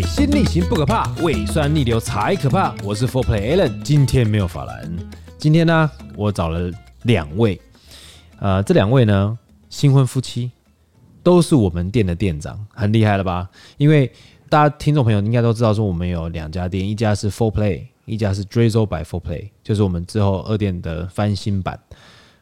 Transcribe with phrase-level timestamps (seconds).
[0.00, 2.74] 水星逆行不可怕，胃酸逆流才可怕。
[2.82, 4.90] 我是 Four Play Allen，今天没有法兰。
[5.36, 6.70] 今天呢，我找了
[7.02, 7.60] 两位，
[8.38, 10.50] 呃，这两位呢，新婚夫妻，
[11.22, 13.50] 都是我们店的店长，很厉害了吧？
[13.76, 14.10] 因为
[14.48, 21.78] 大家听众朋友应该都知道，说我们有两家店，一家是 Four Play，一家是 Drizzle by Four Play，就是我们之后二店的翻新版，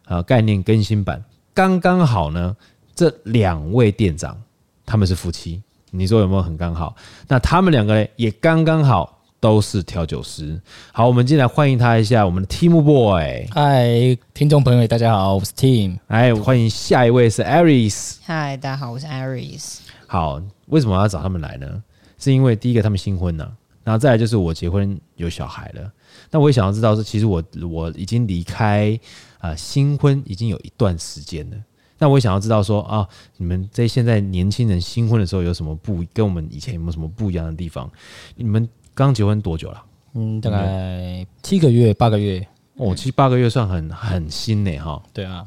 [0.07, 1.25] 呃，概念更新版。
[1.53, 2.57] 刚刚好呢，
[2.95, 4.41] 这两位店长
[4.87, 5.61] 他们是夫妻。
[5.91, 6.95] 你说有没有很刚好？
[7.27, 10.61] 那他们两个呢，也刚刚好都是调酒师。
[10.93, 13.47] 好，我们进来欢迎他一下，我们的 Team Boy。
[13.51, 15.99] 嗨，听众朋友，大家好，我是 Team。
[16.09, 18.17] 哎，欢迎下一位是 Aris。
[18.25, 19.79] 嗨，大家好，我是 Aris。
[20.07, 21.83] 好，为什么要找他们来呢？
[22.19, 23.51] 是因为第一个他们新婚了，
[23.85, 25.93] 然后再来就是我结婚有小孩了。
[26.31, 28.99] 那我也想要知道是，其实我我已经离开
[29.39, 31.57] 啊、呃、新婚已经有一段时间了。
[31.99, 37.91] 那我也想要知道说啊，你们在现在年轻人新婚的时候有什么不跟我们以前有没有什么不一样的地方？
[38.37, 39.83] 你们刚结婚多久了？
[40.15, 42.47] 嗯，大概七个月、八个月。
[42.77, 45.03] 哦，七八个月算很很新呢，哈。
[45.13, 45.45] 对啊。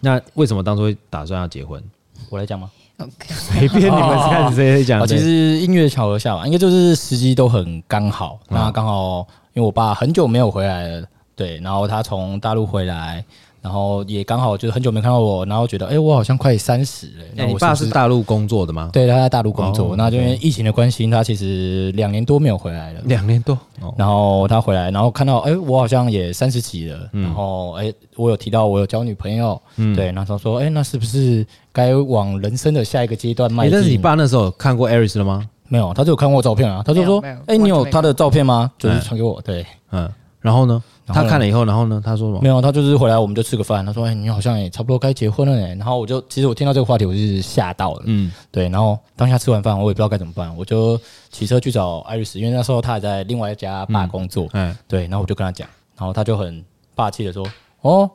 [0.00, 1.82] 那为什么当初会打算要结婚？
[2.30, 5.04] 我来讲吗？OK， 随便你们开始谁讲。
[5.06, 8.38] 其实音乐巧合下吧，应该就是时机都很刚好。
[8.48, 13.24] 那刚好因为我爸很久没有回来了，对，然后他从大陆回来。
[13.62, 17.24] 然后也刚好就是很久没看到我，然后觉得哎，我好像快三十了。
[17.36, 18.90] 那你爸是大陆工作的吗？
[18.92, 19.94] 对，他在大陆工作。
[19.94, 23.00] 那就因为疫情的关系，他其实两年多没有回来了。
[23.04, 23.56] 两年多。
[23.96, 27.08] 然后他回来，然后看到哎，我好像也三十几了。
[27.12, 29.60] 然后哎，我有提到我有交女朋友。
[29.76, 29.94] 嗯。
[29.94, 33.72] 对，然后他说哎，那是不是该往人生的下一个阶段迈进？
[33.72, 35.48] 但是你爸那时候看过 Aris 了吗？
[35.68, 36.82] 没有，他就有看过照片啊。
[36.84, 38.72] 他就说哎，你有他的照片吗？
[38.76, 39.40] 就是传给我。
[39.42, 40.10] 对，嗯。
[40.40, 40.82] 然后呢？
[41.06, 42.00] 他看了以后，然后呢？
[42.04, 42.40] 他说什么？
[42.40, 43.84] 没有，他就是回来，我们就吃个饭。
[43.84, 48.02] 他说：“哎，你好像也差不多该结婚了呢。”然后我就，其实我听到这个话题，我就是吓到了。
[48.06, 48.68] 嗯，对。
[48.68, 50.98] 然后当下吃完饭，我也不知道该怎么办，我就
[51.30, 54.48] 骑车去找艾瑞斯，因为那时候他还在另外一家吧工作。
[54.52, 55.02] 嗯，对。
[55.02, 57.44] 然后我就跟他讲，然后他就很霸气的说
[57.82, 58.08] ：“哦，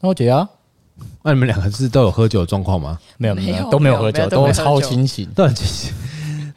[0.00, 0.48] 那我姐啊，
[1.22, 2.98] 那你们两个是都有喝酒的状况吗？
[3.16, 5.92] 没有，没有，都没有喝酒，都超清醒，都很清醒。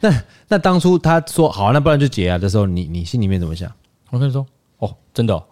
[0.00, 3.70] 那那当初他说好，那不然就结啊的时候，你你心里面怎么想？
[4.10, 4.46] 我跟你说，
[4.78, 5.42] 哦，真的。”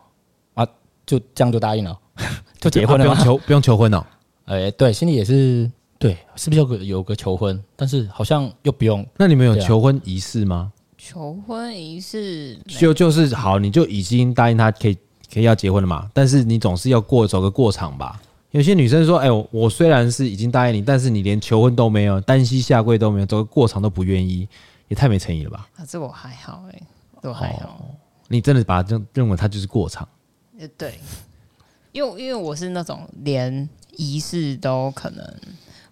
[1.10, 1.98] 就这样就答应了，
[2.60, 4.06] 就结婚了，不用求不用求婚了。
[4.44, 7.60] 哎，对，心里也是对，是不是有个有个求婚？
[7.74, 9.04] 但是好像又不用。
[9.16, 10.70] 那你们有求婚仪式吗？
[10.96, 14.96] 求婚仪式就就是好，你就已经答应他可以
[15.34, 16.08] 可以要结婚了嘛。
[16.14, 18.22] 但是你总是要过走个过场吧。
[18.52, 24.48] 有些女生说：“哎，我虽然是已经答应你，但是你连求婚都没有，单膝下跪都没有，走个过场都不愿意，
[24.86, 26.82] 也太没诚意了吧？”啊，这我还好哎，
[27.22, 27.84] 我还好。
[28.28, 30.06] 你真的把它认认为它就是过场？
[30.76, 30.98] 对，
[31.92, 35.34] 因为因为我是那种连仪式都可能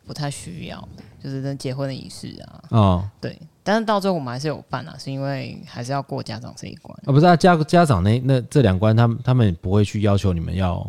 [0.07, 0.89] 不太需要，
[1.23, 2.63] 就是那结婚的仪式啊。
[2.71, 6.97] 哦，对，但是到最后我们还是有办啊，是因为还是要过家长这一关。
[7.05, 10.89] 啊，不是啊，家家长那那这两关，他们他们不会去要求你们要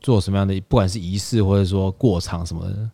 [0.00, 2.90] 做什么样的，不管是仪式或者说过场什么的。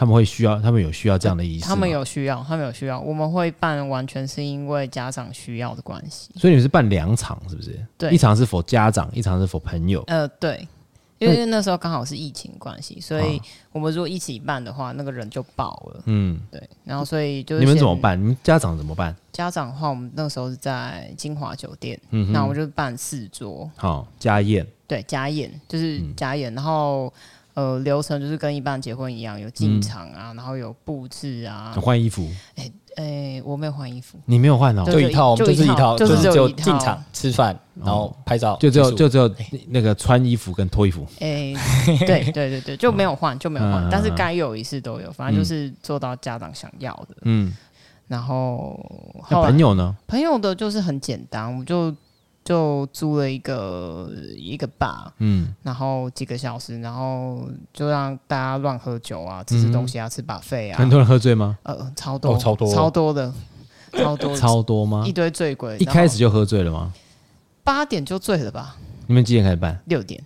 [0.00, 1.66] 他们会需要，他们有需要这样的仪式。
[1.66, 2.98] 他们有需要，他们有需要。
[2.98, 6.30] 我们会办，完全是因为家长需要的关系。
[6.36, 7.78] 所以你们是办两场，是不是？
[7.98, 10.02] 对，一场是 for 家长，一场是 for 朋友。
[10.06, 10.66] 呃，对，
[11.18, 13.38] 因为那时候刚好是疫情关系，所以
[13.72, 16.02] 我们如果一起办的话，那个人就爆了。
[16.06, 16.66] 嗯，对。
[16.82, 18.18] 然后所以就是你们怎么办？
[18.18, 19.14] 你们家长怎么办？
[19.32, 24.66] 家长的话，我们那时候是在金华酒店，嗯，那我们就办四桌，好家宴。
[24.86, 27.12] 对，家宴就是家宴，然后。
[27.54, 32.28] 呃，流程就是跟一般结婚一样，有进场啊，嗯、然后有布置啊，换衣服。
[32.56, 39.32] 哎哎、欸欸，我没有换衣服，你没有换哦，就一套，就是一套，就是只有进场吃饭，然后拍照，就只有就只有
[39.68, 41.06] 那个穿衣服跟脱衣服。
[41.20, 41.56] 哎、欸，
[42.06, 47.16] 对对对对，就没有换，就没有换，嗯、但是该有一次都有，反正就是做到家长想要的。
[47.22, 47.54] 嗯，
[48.08, 48.78] 然后
[49.30, 49.96] 那朋友呢？
[50.08, 51.94] 朋友的就是很简单，我就。
[52.50, 60.76] 就租了一个一个吧，嗯，然后几个小时，然后就让大家乱喝酒啊，吃吃东西啊，吃 buffet 啊。
[60.76, 61.56] 很多人喝醉吗？
[61.62, 63.32] 呃，超多，超多，超多的，
[63.92, 65.04] 超多， 超多吗？
[65.06, 65.78] 一堆醉鬼。
[65.78, 66.92] 一开始就喝醉了吗？
[67.62, 68.74] 八点就醉了吧？
[69.06, 69.80] 你们几点开始办？
[69.84, 70.20] 六点。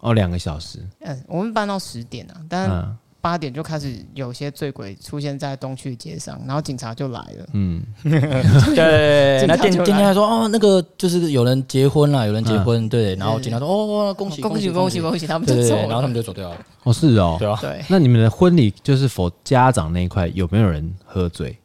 [0.00, 0.82] 哦，两个小时。
[1.00, 2.96] 嗯，我们办到十点啊，但。
[3.26, 7.46] 八点就开始有些醉鬼出现在东区街上，然后警察就来了。
[7.54, 9.44] 嗯， 对。
[9.48, 13.16] 那店店家还说：“哦，那个就是有人结婚了，有人结婚。”对。
[13.16, 16.56] 然后警察说：“哦，恭喜恭喜恭喜恭喜！”他们就走，然后他们就走掉了。
[16.84, 17.58] 哦，是哦，对啊。
[17.60, 17.84] 对。
[17.88, 21.58] 那你们的婚礼就是否家长那一块有没有人喝醉？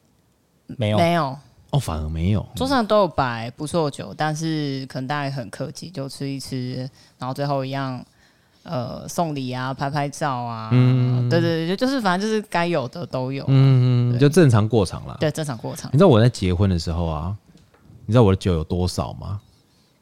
[0.66, 1.38] 没有，没有。
[1.70, 2.44] 哦，反而没有。
[2.56, 8.04] 桌上都有摆不错酒，但是可能大家很客气，就吃一吃，然后最后一样。
[8.64, 15.16] 呃，送礼啊，拍拍照啊，嗯，对对对，就是反正就是该有的都有，嗯嗯，就正常过场了。
[15.20, 15.90] 对，正常过场。
[15.92, 17.36] 你知道我在结婚的时候啊，
[18.06, 19.40] 你知道我的酒有多少吗？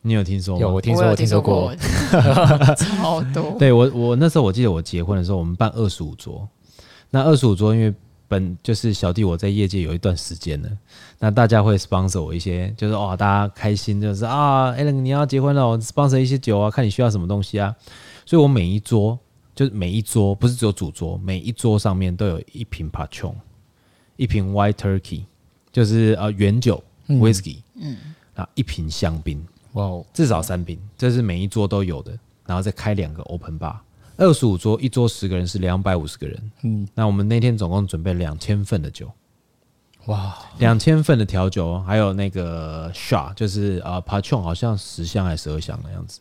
[0.03, 0.61] 你有听说吗？
[0.63, 1.75] 有，我听说，我听说过，
[2.75, 3.55] 超多。
[3.61, 6.49] 对我，我那时候我记得我结婚的时候，我们办二十五桌。
[7.11, 7.93] 那二十五桌，因为
[8.27, 10.69] 本就是小弟我在业界有一段时间了，
[11.19, 17.75] 那大家会 sponsor 我一些，就是哦，大家开心，就是啊，Allen 你要结婚了，我 sponsor 一些酒啊，看你需要什么东西啊。
[18.25, 19.19] 所以我每一桌，
[19.55, 23.35] 就是每一桌，不是只有主桌，每一桌上面都有一瓶 Patron，
[24.17, 25.25] 一瓶 White Turkey，
[25.73, 27.97] 就是呃原酒 Whisky，嗯，
[28.35, 29.45] 啊一瓶香槟。
[29.75, 33.77] 哇哦，至少三瓶，这是每一桌都有的，然后再开两个 open bar，
[34.17, 39.09] 二十五桌，一桌十个人是两百五十个人，嗯，那我们那天总共准备两千份的酒，
[40.07, 46.19] 哇，两千份的调酒，还有那个 shot，就是呃 Patron 好像十箱还是十二箱的样子，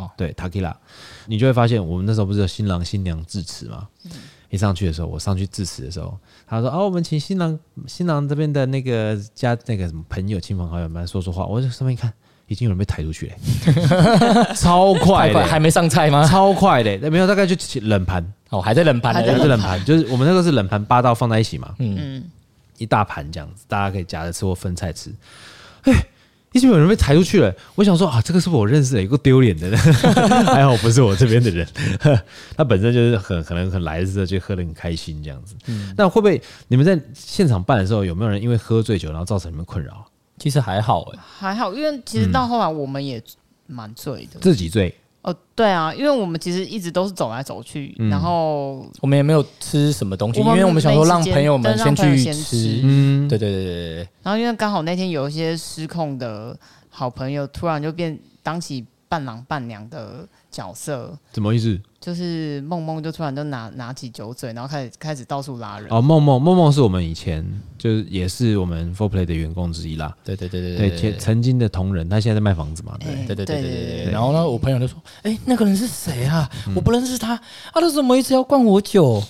[0.00, 0.74] 哦，对，Tequila，
[1.26, 3.88] 你就会发现我们那时候不是有新郎新娘致辞吗？
[4.04, 4.10] 嗯，
[4.48, 6.16] 一上去的时候，我上去致辞的时候，
[6.46, 12.12] 他说哦，我们请新郎新郎这边的那个家那个什么朋友亲朋好友们来说说话，我就上面一看。
[12.46, 13.34] 已经有人被抬出去了，
[14.58, 16.26] 超快的，还没上菜吗？
[16.26, 18.20] 超快的，那没有，大概就冷盘。
[18.48, 22.28] 哦，还在冷盘，还在冷盘，就是我们那个是冷盘八道放在一起嘛，嗯，
[22.76, 25.14] 一大盘这样子，大家可以夹着吃或分菜吃。
[25.82, 25.92] 哎，
[26.52, 29.78] 已经有人被抬出去了，我想说啊，这个是不是我认识的，一个丢脸的人，
[30.46, 31.66] 还好不是我这边的人，
[32.56, 35.54] 他本身就是很可能很来的时候就喝得很开心这样子。
[35.96, 40.04] 那会不会你们在现场办的时候，有没有人因为喝醉酒然后造成你们困扰？
[40.38, 43.22] 其实还好哎，还好，因为其实到后来我们也
[43.66, 54.08] 蛮醉的，自己醉哦，对啊，因为我们其实一直都是走来走去，然后我们也没有吃什么东西，因为我们想说让朋友们先去吃，嗯，对对对对对。
[54.22, 56.58] 然后因为刚好那天有一些失控的
[56.88, 61.80] 好朋友，突然就变当起伴郎伴娘的角色，怎么意思？
[62.00, 65.86] 就是梦梦就突然就拿拿起酒嘴，然后开始开始到处拉人。
[65.90, 67.44] 哦，梦梦梦梦是我们以前
[67.76, 70.16] 就是也是我们 Four Play 的员工之一啦。
[70.24, 72.96] 对对对对对，曾经的同仁，他现在在卖房子嘛。
[72.98, 74.10] 对对对对对对。
[74.10, 76.50] 然后呢，我朋友就说：“哎，那个人是谁啊？
[76.74, 77.34] 我不认识他。
[77.34, 77.42] 啊，
[77.74, 79.22] 他怎么一直要灌我酒？”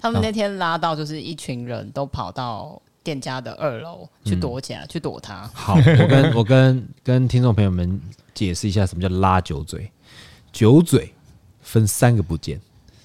[0.00, 5.48] 他们那天拉到就是一群人都跑到店家的二楼去躲起来，去躲他。
[5.52, 8.00] 好，我跟我跟跟听众朋友们
[8.32, 9.90] 解释一下什么叫拉酒嘴。
[10.54, 11.10] 酒嘴。
[11.66, 12.60] 分三个部件，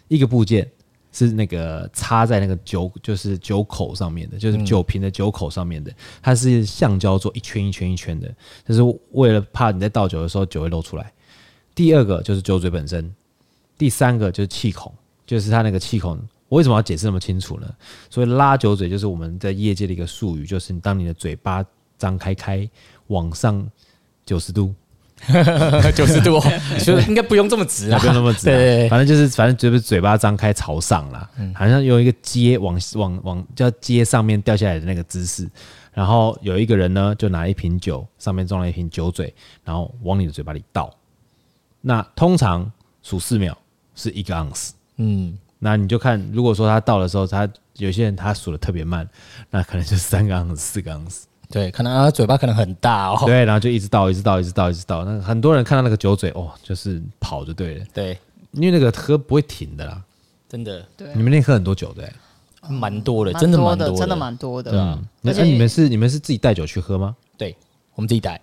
[0.10, 0.70] 一个部件
[1.14, 5.90] 是那个插在那个酒，就是酒口上面的，就是酒瓶的酒口上面的，
[6.22, 8.30] 它是橡胶做一圈一圈一圈的，
[8.68, 8.82] 就是
[9.12, 11.14] 为了怕你在倒酒的时候酒会漏出来。
[11.74, 13.16] 第二个就是酒嘴本身，
[13.78, 14.94] 第三个就是气孔，
[15.26, 16.20] 就是它那个气孔。
[16.50, 17.76] 我为什么要解释那么清楚呢？
[18.10, 21.66] 所以拉酒嘴就是我们在业界的一个术语，就是当你的嘴巴
[21.98, 22.70] 张开开
[23.08, 23.66] 往上
[24.26, 24.76] 九十度。
[25.96, 26.40] 九十度，
[26.84, 28.46] 就应该不用这么直啊，不用那么直。
[28.46, 35.50] 对，反正就是，反正就是嘴巴张开朝上啦，好像有一个接往往往叫接上面掉下来的那个姿势。
[35.92, 39.34] 然后有一个人呢，就拿一瓶酒，上面装了一瓶酒嘴，
[39.66, 40.94] 然后往你的嘴巴里倒。
[41.82, 42.72] 那通常
[43.02, 43.58] 数四秒
[43.96, 44.74] 是一个盎司。
[44.98, 49.06] 嗯，那你就看，如果说他倒的时候，他有些人他数的特别慢，
[49.50, 51.28] 那可能就三个盎司、四个盎司。
[51.52, 53.24] 对，可能他嘴巴可能很大哦。
[53.26, 55.04] 对，然后就一直倒，一直倒，一直倒，一直倒。
[55.04, 57.86] 那很多人看到那个酒嘴，哦，就是跑就对了。
[57.94, 58.18] 对，
[58.52, 60.02] 因为那个喝不会停的啦，
[60.48, 60.86] 真的。
[60.96, 62.08] 对，你们那天喝很多酒，对，
[62.70, 64.72] 蛮多的，真的蛮多的，真的蛮多的。
[64.74, 67.16] 嗯，那你们是你们是自己带酒去喝吗？
[67.36, 67.56] 对，
[67.96, 68.40] 我们自己带。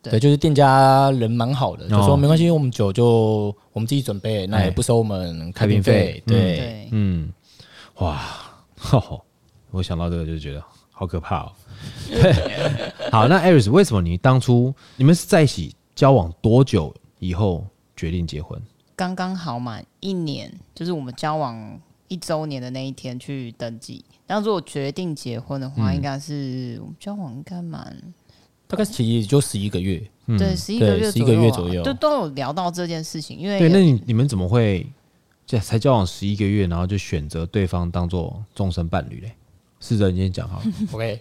[0.00, 6.22] 对，就是店家人蛮好的，就说没关系，我们酒就我们自己准备，那也不收我们开瓶费。
[6.26, 7.28] 对，嗯，
[7.96, 8.20] 哇，
[9.70, 11.52] 我想到这个就觉得好可怕哦。
[13.12, 17.66] 好，那 Aris，为什么你当初你们是在一起交往多久以后
[17.96, 18.60] 决定结婚？
[18.96, 24.04] 刚刚好满一年，就是我们交往一周年的那一天去登记。
[24.26, 27.96] 但如果决定结婚的话，应该是我们交往应该满
[28.66, 30.02] 大概其实也就十一个月，
[30.38, 33.38] 对，十一个月，十一个月左右，就都有聊到这件事情。
[33.38, 34.86] 因为对，那你你们怎么会
[35.46, 39.32] 这才交往十一个月，然后就选择对方当做终身伴侣嘞？
[39.80, 41.18] 试着你先讲好， OK。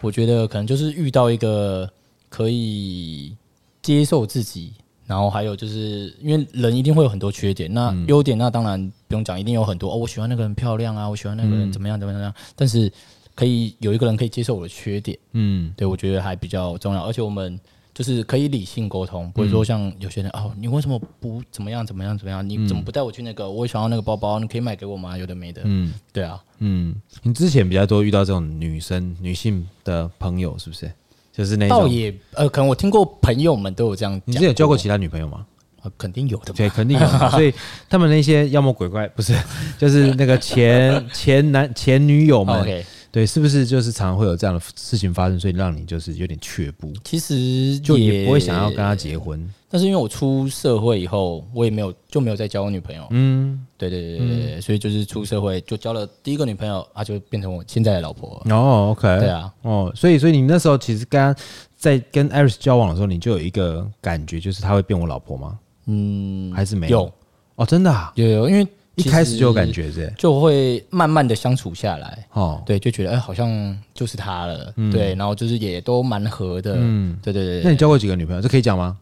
[0.00, 1.88] 好，我觉得可能就是遇到一个
[2.28, 3.36] 可以
[3.82, 4.72] 接受自己，
[5.06, 9.96] 然后还有就是因为人一定会有很多缺点，那优点那当然不用讲，一定有很多哦。
[9.96, 12.90] 我喜欢那个人漂亮啊，我喜欢那个人怎么样怎么样怎么样，但是
[13.34, 17.58] 可以有一个人可以接受我的缺点，嗯，对，我觉得还比较重要，而且我们。
[17.98, 22.48] 就是可以理性沟通，不会说像有些人、嗯、哦，你为什么不怎么样怎么样怎么样？
[22.48, 23.50] 你怎么不带我去那个？
[23.50, 25.18] 我想要那个包包，你可以买给我吗？
[25.18, 25.62] 有的没的。
[25.64, 30.88] 嗯，对啊，嗯，你之前比较多遇到这种女生、女性的朋友，是不是？
[31.32, 31.76] 就是那种。
[31.76, 34.14] 倒也呃，可能我听过朋友们都有这样。
[34.24, 35.44] 你之前有交过其他女朋友吗？
[35.82, 37.06] 啊肯定有的，对，肯定有。
[37.30, 37.52] 所以
[37.88, 39.36] 他们那些妖魔鬼怪不是，
[39.76, 42.62] 就是那个前 前男前女友们。
[42.62, 42.84] Okay.
[43.10, 46.92] 对，是不是就是常常会有这样的事情发生，所以让你就是有点却步？
[47.04, 49.48] 其实就也不会想要跟他结婚。
[49.70, 53.06] 但是因为我出社会以后，我也没有就没有再交过女朋友。
[53.10, 58.42] 嗯，对对对对对，嗯、所以就是出社会就交了第一个女朋友，她，就变成我现在的老婆。
[58.50, 61.44] 哦，OK，对啊，哦，所以所以你那时候其实刚刚
[61.76, 65.58] 在跟 Iris 交往的时候，你就有一个感觉，就是她会变我老婆吗？
[65.86, 67.00] 嗯，还是没有？
[67.00, 67.12] 有
[67.56, 68.66] 哦，真的啊，有有，因为。
[68.98, 77.62] 一开始就有感觉，是就会慢慢的相处下来，哦，对，就觉得哎，好像就是他了，对，然后就是也都蛮合的，嗯，对对对。
[77.62, 78.42] 那你交过几个女朋友？
[78.42, 78.96] 这可以讲吗？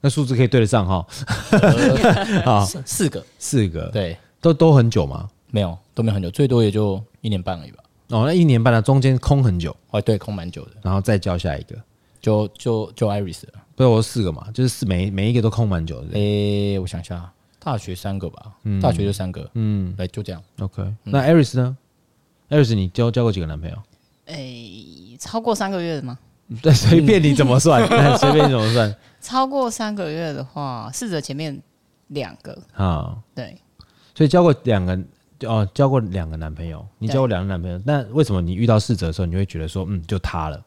[0.00, 1.06] 那数字可以对得上哈？
[2.44, 5.28] 啊，四个，四个，对，都都很久吗？
[5.50, 7.84] 没有，都没有很久，最多也就一年半而已吧。
[8.08, 11.76] 哦，那一年半的中间空很久，哦，对，空蛮久的，然后再交下一个，
[12.20, 16.06] 就就就 Iris 了，不是我四个嘛，就是四每每一个都空蛮久的。
[16.14, 17.30] 哎，我想一下。
[17.64, 20.42] 大学三个吧，嗯、大学就三个，嗯，来就这样。
[20.58, 21.76] OK，那 Iris 呢
[22.50, 23.76] ？Iris，你交交过几个男朋友？
[24.26, 26.18] 诶、欸，超过三个月的吗？
[26.60, 27.86] 对， 随便你怎么算，
[28.18, 28.94] 随便你怎么算。
[29.22, 31.62] 超过三个月的话，试着前面
[32.08, 33.56] 两个啊，对。
[34.14, 34.98] 所以交过两个
[35.46, 40.62] 哦，交过两个男朋友，你交过两个男朋友，那为什么你遇到逝者的时候，你会觉得说，嗯，就他了？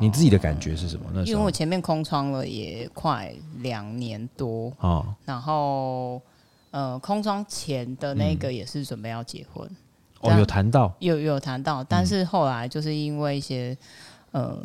[0.00, 1.06] 你自己的感觉是什么？
[1.12, 6.20] 那因为我前面空窗了也快两年多哦，然后
[6.70, 9.68] 呃，空窗前的那个也是准备要结婚。
[10.20, 13.76] 哦，有谈到，有有谈到，但是后来就是因为一些
[14.30, 14.56] 呃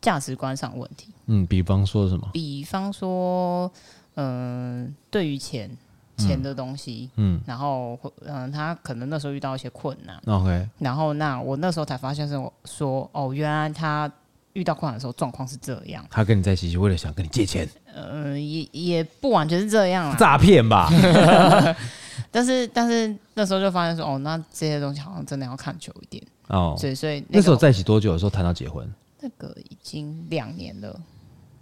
[0.00, 2.28] 价值观上问题，嗯，比方说什么？
[2.32, 3.70] 比方说，
[4.14, 5.70] 嗯，对于钱。
[6.16, 14.10] 钱的东西，嗯，然后，嗯，他可能那时候遇到一些困难，OK，然后那我那时候才发现是我说，哦，原来他
[14.52, 16.04] 遇到困难的时候状况是这样。
[16.10, 20.88] 他跟你在一起是为了想跟你借钱，嗯，也也不完全是这样啊，诈骗吧。
[22.30, 26.76] 但是但是那时候就发现说，哦，那这些东西好像真的要看久一点哦。
[26.78, 28.88] 所以所以那，那时候在一起多久的时候谈到结婚？
[29.20, 31.00] 那个已经两年了。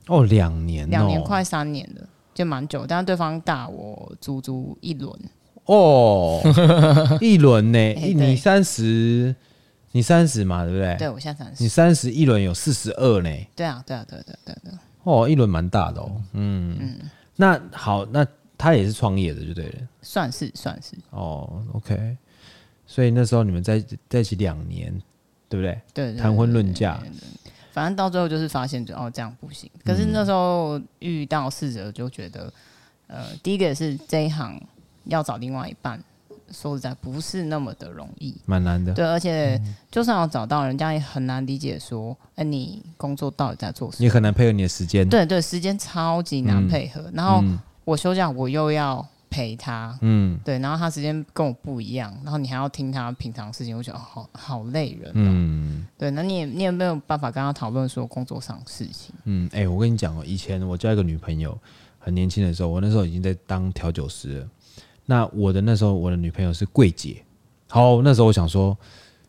[0.09, 2.07] 哦，两年，两年快三年了。
[2.35, 5.13] 就蛮久，但是对方大我足足一轮
[5.67, 6.41] 哦，
[7.21, 7.79] 一轮呢？
[7.79, 9.35] 欸、你三十，
[9.93, 10.97] 你三十嘛，对不对？
[10.97, 11.63] 对，我现在三十。
[11.63, 13.31] 你三十一轮有四十二呢？
[13.55, 14.73] 对啊，对啊，对对对对。
[15.05, 16.11] 哦，一轮蛮大的哦。
[16.33, 16.99] 嗯嗯。
[17.37, 18.27] 那好，那
[18.59, 19.75] 他也是创业的，就对了。
[20.03, 20.97] 算是算是。
[21.11, 22.17] 哦，OK。
[22.87, 24.93] 所以那时候你们在在一起两年，
[25.49, 25.81] 对不对？
[25.95, 26.15] 对。
[26.15, 27.01] 谈婚论嫁。
[27.73, 29.69] 反正到最后就是发现，就哦这样不行。
[29.85, 32.53] 可是那时候遇到试着就觉得，
[33.07, 34.61] 呃，第一个是这一行
[35.05, 36.01] 要找另外一半，
[36.51, 38.93] 说实在不是那么的容易，蛮难的。
[38.93, 39.61] 对，而且
[39.91, 44.05] 就算要找到，人家也很难理解说，哎，你工作到底在做什么？
[44.05, 45.09] 你很难配合你的时间。
[45.09, 47.11] 对对，时间超级难配合。
[47.15, 47.43] 然后
[47.85, 49.07] 我休假，我又要。
[49.33, 61.59] 陪他，嗯，对，然后他时间跟我不一样，然后你还要听他平常事情，我觉得好好累人，嗯，对，那你也你也没有办法跟他讨论说工作上的事情，嗯，哎、欸，我跟你讲哦，以前我交一个女朋友，
[61.99, 64.49] 很年轻的时候，我那时候已经在当调酒师了，
[65.07, 67.25] 那我的那时候我的女朋友是柜姐，
[67.69, 68.77] 好，那时候我想说。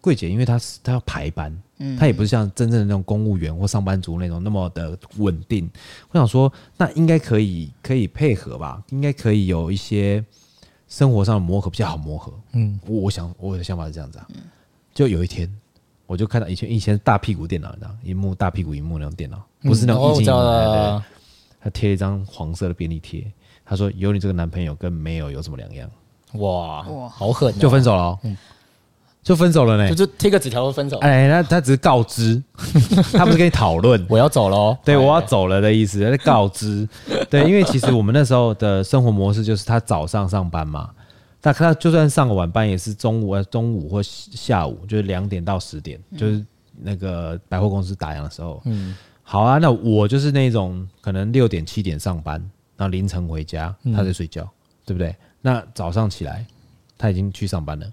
[0.03, 5.69] 柜姐，因为她是她要排班，嗯，她也不是像真正的那种公务员或上班族那种那么的稳定。
[6.11, 10.23] 我想说，那应该可以可以配合吧，应该可以有一些
[10.87, 12.33] 生活上的磨合比较好磨合。
[12.51, 14.27] 嗯，我我想我的想法是这样子啊。
[14.93, 15.51] 就有一天，
[16.05, 21.01] 我就看到以前以前大屁股电脑，这样一幕大屁股一幕那种电脑，不是那种液晶萤幕，
[21.59, 23.25] 他贴一张黄色的便利贴，
[23.65, 25.89] 他说有你这个男朋友跟没有有什么两样？
[26.33, 28.19] 哇哇，好狠，就分手了。
[28.23, 28.37] 嗯。
[29.23, 30.97] 就分手了呢，就是贴个纸条就分手。
[30.97, 32.41] 哎，那他只是告知，
[33.13, 36.87] 他不是跟你讨论我要走了，对，我要走了的意思，告知。
[37.29, 40.89] 对，因为其实我们那时候的生活模式就是他早上上班嘛，
[41.41, 46.45] 他他就算上个晚班也是中午啊，中午或下午，就是两点到十点，就是
[46.81, 48.61] 那个百货公司打烊的时候。
[48.65, 52.35] 嗯，好啊，那我就是那种可能六点七点上班，
[52.75, 54.45] 然后凌晨回家，他在睡觉，
[54.85, 55.15] 对不对？
[55.41, 56.45] 那早上起来
[56.97, 57.85] 他已经去上班了。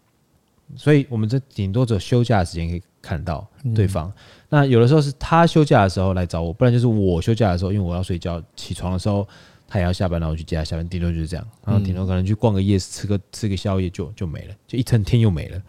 [0.77, 4.09] 所以，我们这顶多只有休假的时间可以看到对方。
[4.09, 4.15] 嗯、
[4.49, 9.27] 那有的时候是他休假的时候来找我，不然就是我休假的时候，因为我要睡觉，起床的时候
[9.69, 10.89] 他也要下班，然后我去接他下班。
[10.89, 15.63] 顶多就是这样，然后顶多可能去逛个夜市，吃个吃个宵夜就就没了，就一整天又没了。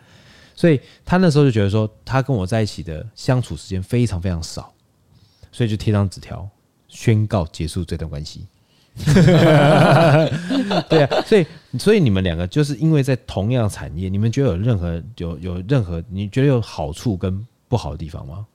[0.56, 4.74] 所以他那时候就觉得说，他跟我在一起的相处时间非常非常少，
[5.52, 6.48] 所以就贴张纸条
[6.88, 8.46] 宣告结束这段关系。
[10.90, 11.46] 对啊，所以
[11.80, 18.46] 所以你们两个就是因为在同样产业，你们觉得有任何有有任何你觉得有好处跟不好的地方吗？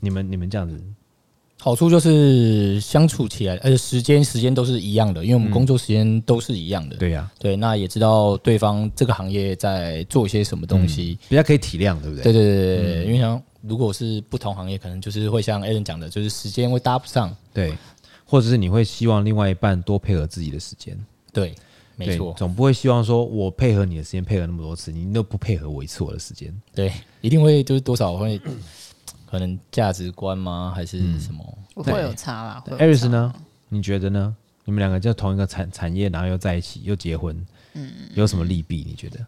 [0.00, 0.80] 你们你们这样子
[1.60, 6.96] 好处就是相处起来，而且时间时间都是一样的，因为我们工作时间都是一样的。
[6.96, 12.24] 对呀，对，那也知道对方这个行业在做些什么东西，比较可以体谅，对不对？
[12.24, 17.72] 对对对对，因为像如果是不同行业，可能就是会像 Allen 讲的，就是时间会搭不上，对，
[18.32, 20.98] 或者是你会希望另外一半多配合自己的时间，
[21.34, 21.54] 对，
[21.96, 28.40] 没错，总不会希望说我配合你的时间配合那么多次，你都不配合我一次我的时间，对，一定会就是多少会。
[29.28, 30.72] 可能价值观吗？
[30.74, 31.58] 还是什么？
[31.74, 32.64] 不会有差啦。
[32.78, 33.34] 艾瑞斯呢？
[33.68, 34.34] 你觉得呢？
[34.64, 37.36] 你们两个就同一个产产业，然后又在一起，又结婚，
[37.74, 38.82] 嗯，有什么利弊？
[38.86, 39.18] 你觉得？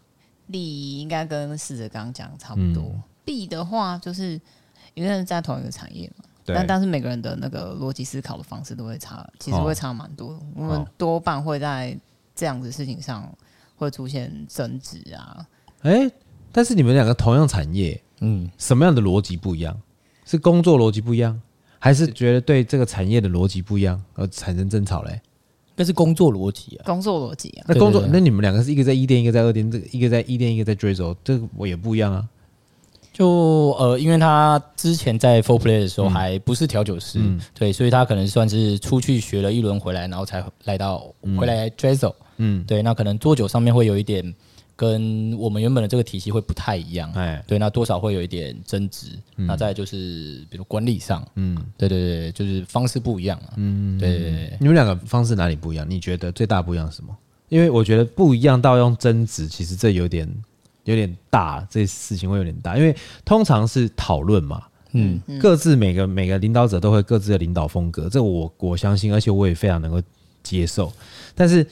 [0.47, 2.95] 利应该跟试着刚刚讲差不多。
[3.23, 4.41] 弊的话，就是
[4.95, 10.39] 因为是在同一个产业嘛，但但是每个人的那个逻辑思考的方式都会差，其实会差蛮多。
[10.55, 11.99] 我们多半会在
[12.35, 13.33] 这样子事情上
[13.77, 15.47] 会出现争执啊。
[15.83, 16.11] 哎，
[16.53, 19.75] 但是你们两个同样产业，嗯，什么样的逻辑不一样？
[20.25, 21.41] 是工作逻辑不一样，
[21.79, 25.21] 还是觉得对这个产业的逻辑不一样而产生争吵嘞？
[25.77, 27.65] 那是工作逻辑啊，工作逻辑啊。
[27.69, 32.29] 那工作，那你们两个是一个在一店，一个在二店，这个一个在一店，一个在 Drizzle，这个我也不一样啊。
[33.15, 41.07] 就呃，因为他之前在 Four Play 的时候还不是调酒师，嗯、对，所以他可能算是出去学了一轮回来，然后才来到
[41.39, 44.35] 回来 Drizzle，嗯，对，那可能做酒上面会有一点。
[44.77, 49.07] 跟我们原本的这个体系会不太一样，哎，对，那多少会有一点争执。
[49.37, 54.57] 那再就是，比如管理上，嗯，对对对，就是方式不一样啊，嗯，对对对。
[54.59, 55.87] 你们两个方式哪里不一样？
[55.89, 57.17] 你觉得最大不一样是什么？
[57.51, 60.29] 因为我觉得不一样到用争执，其实这有点
[60.85, 62.77] 有点大，这事情会有点大。
[62.77, 64.63] 因为通常是讨论嘛，
[64.93, 70.01] 嗯，各自每个每个领导者都会各自的领导风格，这我我相信，而且我也非常能够
[70.43, 70.93] 接受。
[71.35, 71.67] 但是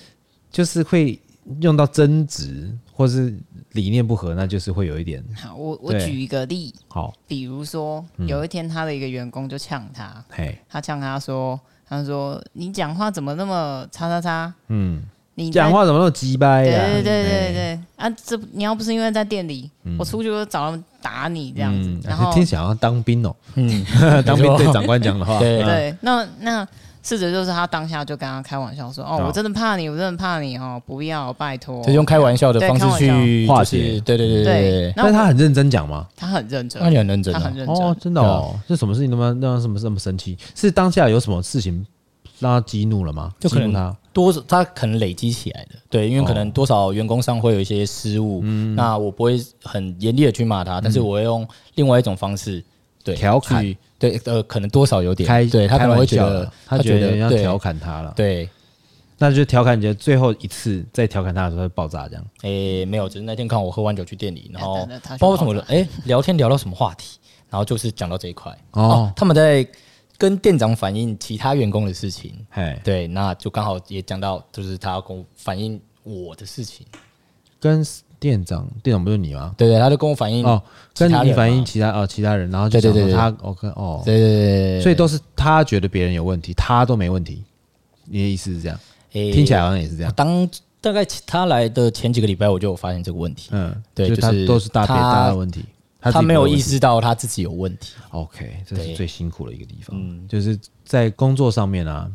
[0.50, 1.18] 就是会。
[1.60, 3.36] 用到争执或是
[3.72, 5.20] 理念不合，那就是会有一点。
[5.34, 6.72] 好，我我举一个例。
[6.86, 14.54] 好，比如说有一天他的一个员工就呛他，嘿，他呛他说，他说你讲话怎么那么叉叉叉？
[14.68, 15.02] 嗯，
[15.34, 16.64] 你讲话怎么那么鸡掰？
[16.64, 18.10] 对对对对对啊！
[18.24, 21.98] 这你要不是因为在店里，我出去就找他们打你这样子。
[22.04, 23.84] 然后听起来好像当兵哦，嗯，
[24.24, 26.66] 当兵对长官讲的话，对对，那那。
[27.04, 34.00] 试着就是他当下就跟他开玩笑说：“哦，我真的怕你，我真的怕你哦，不要，拜托。”就用开玩笑的方式去化解。
[34.04, 34.92] 对对对对。
[34.94, 36.06] 但是他很认真讲吗？
[36.14, 37.74] 他很认真，他很认真，他很认真。
[37.74, 38.54] 哦，真的哦。
[38.68, 40.38] 这什么事情那么让什么这么生气？
[40.54, 41.84] 是当下有什么事情
[42.38, 43.32] 让他激怒了吗？
[43.40, 45.76] 就可能他多他可能累积起来的。
[45.88, 48.40] 对，因为可能多少员工上会有一些失误。
[48.44, 48.74] 嗯。
[48.74, 52.62] 那我不会很严厉的去骂他，但是我会用另外一种方式，
[53.02, 53.76] 对，调侃。
[53.98, 58.48] 对，呃，可能多少有点开，对他可能会觉得，他觉得要调侃他了，对，
[59.16, 62.24] 那就调侃，觉得最后一次再调侃他的时候会爆炸这样。
[62.42, 64.88] 诶，没有，只是那天看我喝完酒去店里，然后
[65.20, 67.16] 包括什么，诶，聊天聊到什么话题，
[67.48, 69.64] 然后就是讲到这一块哦，他们在
[70.18, 76.86] 跟店长反映其他员工的事情，哎，对，那就刚好也讲到，就是他要跟我反映我的事情，
[77.60, 77.84] 跟。
[78.22, 79.52] 店长，店长不是你吗？
[79.58, 80.62] 对对，他就跟我反映哦，
[80.94, 87.42] 跟你反映其他哦，其他人，然后就讲他，OK 哦，对对对，所以都是他觉得别人有问题，他都没问题。
[88.04, 88.78] 你的意思是这样？
[89.10, 90.12] 听起来好像也是这样。
[90.14, 90.48] 当
[90.80, 93.48] 大概他来的前几个礼拜，我就有发现这个问题。
[93.50, 95.64] 嗯，对，就是都是大别大的问题，
[96.10, 97.94] 他没有意识到他自己有问题。
[98.10, 102.10] OK，这是最辛苦的一个地方，就是在工作上面啊，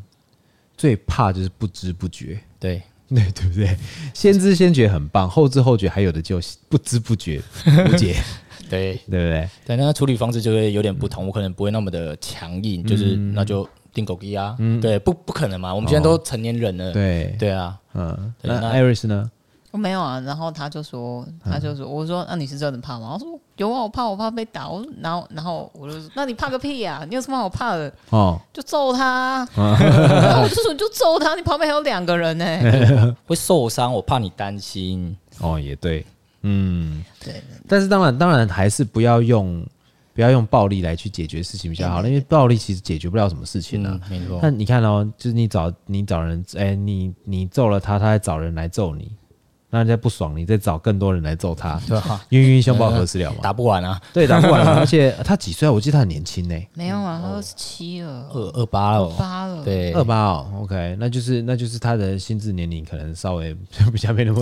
[0.75, 2.39] 最怕就是不知不觉。
[2.59, 2.81] 对。
[3.07, 3.77] 对对不对？
[4.13, 8.17] 先知先觉很棒，后知后觉还有的就不知不觉无解，
[8.69, 9.49] 对对不对？
[9.65, 19.31] 对，那处理方式就会有点不同，我可能不会那么的强硬，就是那就定狗逼啊，对，不不可能嘛，我们现在都成年人了，对对啊，嗯，那艾瑞斯呢？
[19.77, 23.11] 我没有啊，然后他就说，他就说，我说那你是真的怕吗？
[23.13, 24.67] 我说有啊，我怕，我怕被打。
[24.67, 27.05] 我说，然后然后我就说，那你怕个屁呀？
[27.07, 27.93] 你有什么好怕的？
[28.09, 29.47] 哦，就揍他。
[29.55, 35.15] 然后我就说，你就揍他，你旁边还有两个人呢， 会受伤，我怕你担心。
[35.39, 36.03] 哦，也对，
[36.41, 37.39] 嗯，对。
[37.67, 39.63] 但是当然，当然还是不要用
[40.15, 43.99] 不要用暴力来去解决事情比较好，因为暴力其实解决不了什么事情呢。
[44.09, 44.39] 没错。
[44.41, 49.11] 那你看哦，就是你找你找人，哎，你你揍了他，他还找人来揍你。
[49.69, 52.25] 那人家不爽，你再找更多人来揍他，对吧？
[52.29, 53.39] 冤冤相报何时了嘛？
[53.43, 54.65] 打不完啊，对，打不完。
[54.79, 55.71] 而且他几岁啊？
[55.71, 56.55] 我记得他很年轻呢。
[56.73, 60.47] 没有啊，他二十七了，二二八了，二八了，对，二八哦。
[60.61, 63.53] OK，那就是那就是他的心智年龄可能稍微
[63.91, 64.41] 比较没那么。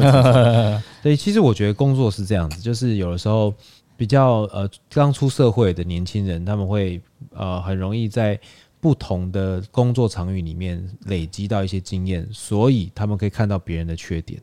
[1.02, 3.52] 对，其实我觉得工作是这样子，就是有的时候
[3.98, 7.02] 比较呃刚出社会的年轻人，他们会
[7.34, 8.40] 呃很容易在
[8.80, 14.40] 不同的工作场域里面累积到一些经验，所以他们可以看到别人的缺点。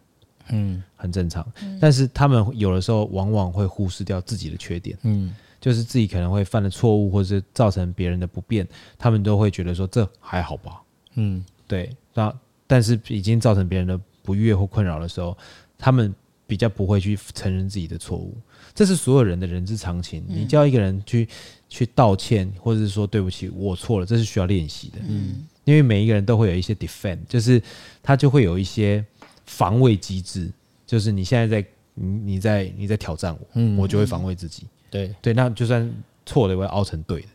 [0.50, 1.46] 嗯，很正常。
[1.80, 4.96] 但是他们有的时候往往会忽视掉自己的缺点。
[5.02, 8.66] 嗯，就是自己可能会犯的错误，或者是造成别人的不便，
[8.98, 10.82] 他们都会觉得说这还好吧。
[11.14, 11.94] 嗯，对。
[12.14, 12.34] 那
[12.66, 15.36] 但是已经造成别人的不悦或困扰的时候，
[15.78, 16.14] 他们
[16.46, 18.36] 比较不会去承认自己的错误。
[18.74, 20.24] 这是所有人的人之常情。
[20.26, 21.28] 你叫一个人去
[21.68, 24.98] 去道歉，或者是说对不起，我错了，这是需要练习的。
[25.06, 27.62] 嗯，因为每一个人都会有一些 defend，就是
[28.02, 29.04] 他就会有一些
[29.46, 30.50] 防卫机制，
[30.86, 34.66] 就是你现在在你你在你在挑战我，嗯，我就会防卫自己。
[34.90, 35.90] 对对，那就算
[36.26, 37.28] 错了，也会凹成对的，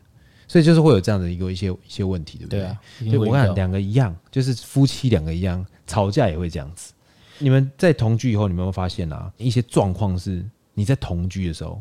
[0.46, 3.10] 所以就是会有这样的一个一些一些问题，对不对？
[3.10, 6.92] 对我看两个一样，就是夫妻两个一样，吵架也会这样子。
[7.38, 9.32] 你们在同居以后，你们会发现啊？
[9.36, 10.44] 一些状况是
[10.74, 11.80] 你在同居的时候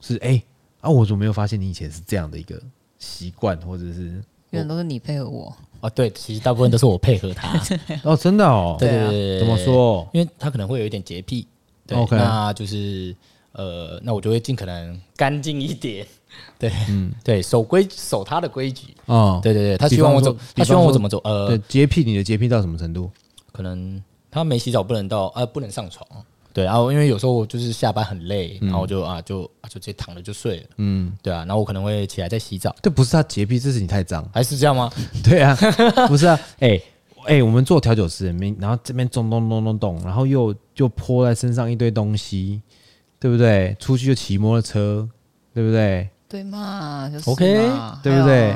[0.00, 0.42] 是哎、欸、
[0.80, 2.60] 啊，我怎么没有发现你以前是这样的一个
[2.98, 5.54] 习惯，或者是永远都是你配合我
[5.86, 5.90] 啊？
[5.90, 7.60] 对，其实大部分都是我配合他
[8.04, 10.08] 哦，真的哦，对对对，对，怎么说？
[10.12, 11.46] 因为他可能会有一点洁癖，
[11.86, 12.16] 对，okay.
[12.16, 13.14] 那就是。
[13.56, 16.04] 呃，那我就会尽可能干净一点，
[16.58, 21.20] 对，嗯，对，守规守他的规矩哦，对对对，他希望我走，他希望我怎么走？
[21.22, 23.08] 呃，洁癖，你的洁癖到什么程度？
[23.52, 26.04] 可能他没洗澡不能到，呃，不能上床，
[26.54, 34.90] 对啊，因为有时候我就是下班很累，然后我就啊就啊就直接躺着就睡了，嗯，对啊，然后我可能会起来再洗澡，这不是他洁癖，这是你太脏，还是这样吗？
[35.22, 35.54] 对啊，
[36.08, 36.82] 不是啊，哎、欸、
[37.24, 42.62] 哎、欸，我们做调酒师，然后这边咚咚咚咚咚，然后又就泼在身上一堆东西。
[43.20, 43.74] 对不对？
[43.80, 45.08] 出去就骑摩托车，
[45.54, 46.06] 对不对？
[46.28, 47.46] 对嘛，就是 OK，
[48.02, 48.54] 对不对？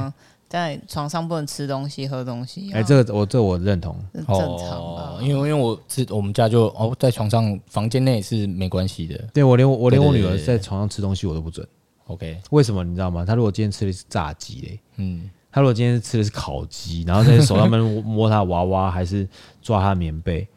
[0.48, 2.72] 在床上不能吃东西、喝东西。
[2.72, 5.18] 哎，这个我这个、我认同，正常哦。
[5.20, 9.18] 因为因为我是我们家就哦，在床上房间内是没关系的。
[9.34, 11.66] 对我连我连我女儿在床上吃东西我都不准。
[12.06, 13.24] OK，为什么你知道吗？
[13.26, 19.28] 她如果今天吃的是炸鸡嘞，嗯，她如果今天吃的是烤鸡，然后在手上面摸她的娃娃，还是
[19.60, 20.48] 抓她的棉被，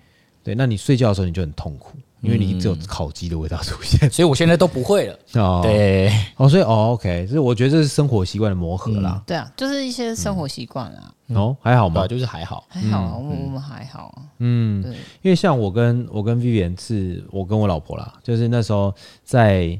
[0.42, 1.98] 对，那你睡觉的时候你就很痛苦。
[2.22, 5.20] 因为你只有烤鸡的味道出现，所以我现在都不会了。
[5.42, 9.22] 哦，对，哦，所以哦，OK，所以我觉得这是生活习惯的磨合啦。
[9.26, 11.14] 对啊，就是一些生活习惯啊。
[11.30, 12.08] 哦，还好吗？
[12.08, 14.22] 就是还好，还好，我我们还好。
[14.40, 19.80] 嗯，对，因为像我跟我跟 Vivian 是我跟我老婆啦，就是那时候在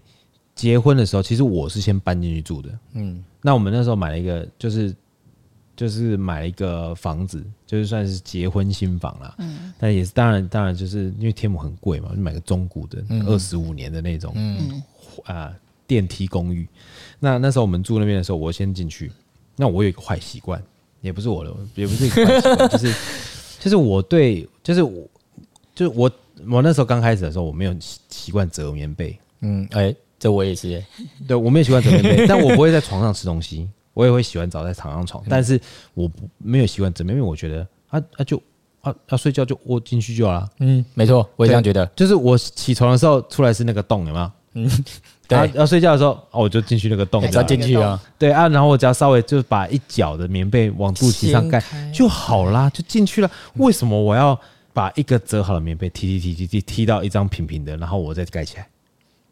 [0.56, 2.70] 结婚的时候，其实我是先搬进去住的。
[2.94, 4.94] 嗯，那我们那时候买了一个，就是。
[5.82, 9.34] 就是买了一个房子，就是算是结婚新房啦。
[9.40, 14.80] 嗯，但也是当然，当然就是因为天母很贵嘛，就买个中古的，二十五年的那种，嗯
[15.24, 15.52] 啊
[15.88, 16.68] 电梯公寓。
[17.20, 19.12] 那那时候我们住那边的时候，我先进去。
[19.56, 20.62] 那我有一个坏习惯，
[21.02, 22.94] 也不是我的，也不是一个坏习惯， 就是
[23.60, 25.10] 就是我对，就是我，
[25.74, 26.12] 就是我，
[26.48, 29.18] 我那时候刚开始的时候，我没有习惯折棉被。
[29.40, 30.84] 嗯，哎、欸，这我也是，
[31.28, 33.68] 对我没有习惯折棉被，但我不会在床上吃东西。
[33.94, 35.60] 我也会喜欢早在躺上床，但是
[35.94, 38.42] 我不没有习惯怎么，因为我觉得啊啊就
[38.82, 40.50] 啊要睡觉就窝进去就好了。
[40.60, 41.86] 嗯，没错，我也这样觉得。
[41.96, 44.32] 就是我起床的时候出来是那个洞，有没有？
[44.54, 44.70] 嗯，
[45.28, 45.52] 对。
[45.56, 48.02] 要睡觉的时候，哦，我就进去那个洞，只要进去啊。
[48.20, 51.62] 对啊，然后我只要稍微就把一角的棉被往肚脐上盖
[51.94, 53.32] 就好啦，就进去了。
[53.56, 54.38] 为什么我要
[54.74, 58.68] 把一个折好的棉被踢踢踢踢踢踢到一张平平的，然后我再盖起来？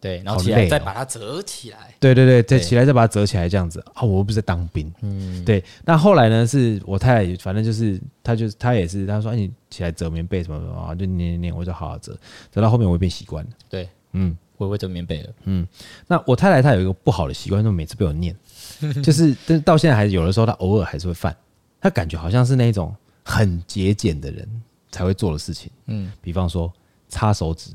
[0.01, 1.93] 对，然后起来再把它折起来。
[1.99, 4.91] 对对对，再起来再把它折起来，这样子啊，我又不是在当兵。
[5.01, 5.63] 嗯，对。
[5.83, 6.47] 那后来呢？
[6.47, 12.17] 是我太太，反正就是她，就是她也是，她说：“哎你起来折棉被什么什么啊？”就念念念，我就好好折。
[12.51, 13.49] 折到后面我也变习惯了。
[13.69, 15.29] 对，嗯，我也会折棉被了。
[15.43, 15.67] 嗯，
[16.07, 18.33] 那我太太她有一个不好的习惯，就每次被我念，
[19.03, 21.35] 就是但是到现在还是有的时候，她偶尔还是会犯。
[21.81, 24.47] 她感觉好像是那种很节俭的人
[24.91, 25.69] 才会做的事情。
[25.87, 26.71] 嗯，比方说
[27.09, 27.71] 擦手指。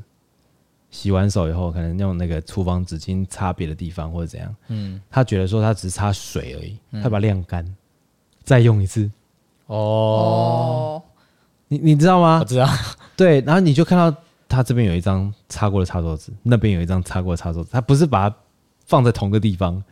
[0.94, 4.54] 洗完手以后，可能用那个厨房纸巾擦别的地方或者怎样。
[4.68, 7.66] 嗯，他觉得说他只是擦水而已，嗯、他把它晾干，
[8.44, 9.10] 再用一次。
[9.66, 11.02] 哦，
[11.66, 12.38] 你你知道吗？
[12.38, 12.68] 我知道。
[13.16, 14.16] 对，然后你就看到
[14.48, 18.36] 他这边有一张擦过的擦桌子，那边有一张擦过的擦桌子，他不是把它
[18.86, 19.82] 放在同个地方，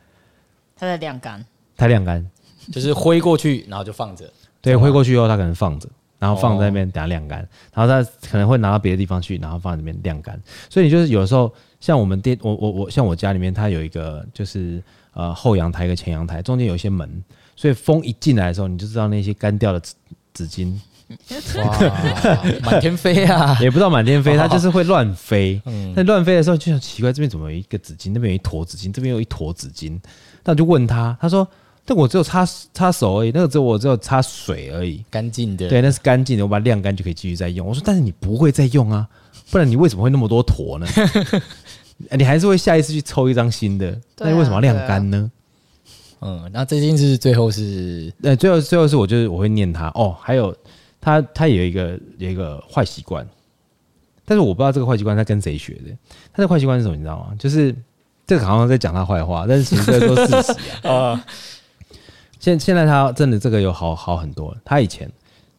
[0.76, 1.44] 他在晾干，
[1.76, 2.24] 他晾干，
[2.70, 4.32] 就是挥过去，然后就放着。
[4.60, 5.88] 对，挥过去以后，他可能放着。
[6.22, 7.40] 然后放在那边等它晾干，
[7.74, 10.40] 然后它可能会拿到别的地方去，然后放在那边晾干。
[10.70, 14.80] 所以你就是有的时候，像我们店，我我我像我家里面，它有一个就是
[15.14, 17.24] 呃后阳台跟前阳台，中间有一些门，
[17.56, 19.94] 所以风一进来的时候，你就知道那些干掉的纸
[20.32, 20.72] 纸巾，
[21.56, 23.58] 哇，满天飞啊！
[23.60, 25.60] 也不知道满天飞， 它就是会乱飞。
[25.96, 29.98] 那乱飞的时候就很奇怪，这边怎么有一个纸巾，那边有一坨纸巾，这边有一坨纸巾。
[30.44, 31.44] 那我就问他，他说。
[31.84, 35.68] 但我只有擦擦手而已，那个只有我只有擦水而已，干净的。
[35.68, 37.66] 对，那是干净的，我把它晾干就可以继续再用。
[37.66, 39.08] 我说，但是你不会再用啊，
[39.50, 40.86] 不然你为什么会那么多坨呢？
[42.16, 45.30] 你还是会下一次去抽一张新的，那你为什么要晾干呢？
[46.20, 50.56] 嗯，那这件事最后是，呃，最后最后是我就是我会念他哦，还有
[51.00, 53.26] 他他有一个有一个坏习惯，
[54.24, 55.90] 但是我不知道这个坏习惯他跟谁学的。
[56.32, 56.94] 他的坏习惯是什么？
[56.94, 57.34] 你知道吗？
[57.36, 57.74] 就是。
[58.24, 61.22] 这个好像在讲他坏话，但是其实这都是事实啊。
[62.42, 64.54] 现现在他真的这个有好好很多。
[64.64, 65.08] 他以前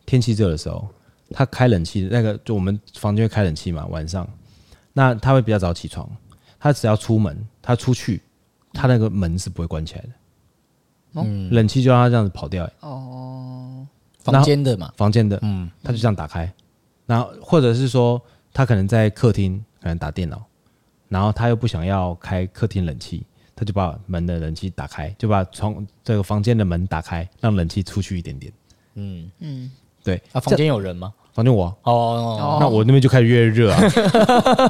[0.05, 0.85] 天气热的时候，
[1.31, 4.27] 他开冷气，那个就我们房间会开冷气嘛，晚上，
[4.91, 6.05] 那他会比较早起床。
[6.59, 8.21] 他只要出门，他出去，
[8.73, 10.09] 他那个门是不会关起来的。
[11.23, 12.69] 嗯，冷气就让他这样子跑掉。
[12.81, 13.87] 哦，
[14.19, 16.51] 房间的嘛，房间的，嗯，他就这样打开。
[17.05, 20.43] 然后或者是说，他可能在客厅可能打电脑，
[21.07, 23.25] 然后他又不想要开客厅冷气，
[23.63, 28.51] 他就把门的冷气打开，就把窗这个房间的门打开，让冷气出去一点点。
[28.95, 29.71] 嗯嗯，
[30.03, 30.21] 对。
[30.33, 31.13] 啊，房间有人吗？
[31.33, 33.81] 房间我哦，哦，那我那边就开始越热啊，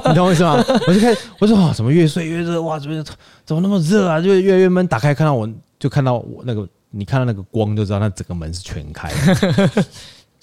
[0.08, 0.54] 你懂我意思吗？
[0.86, 2.62] 我就开始我说哇，怎么越睡越热？
[2.62, 3.04] 哇，怎么
[3.44, 4.20] 怎么那么热啊？
[4.20, 4.86] 就越来越闷。
[4.86, 5.46] 打开看到我
[5.78, 9.66] 就看到我那个，你看到那个光就知道那整个门是全开的。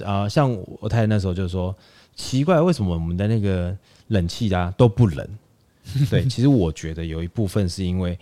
[0.05, 1.75] 啊、呃， 像我太太那时候就说
[2.15, 3.75] 奇怪，为什么我们的那个
[4.09, 5.27] 冷气啊都不冷？
[6.07, 8.19] 对，其实我觉得有一部分是因为。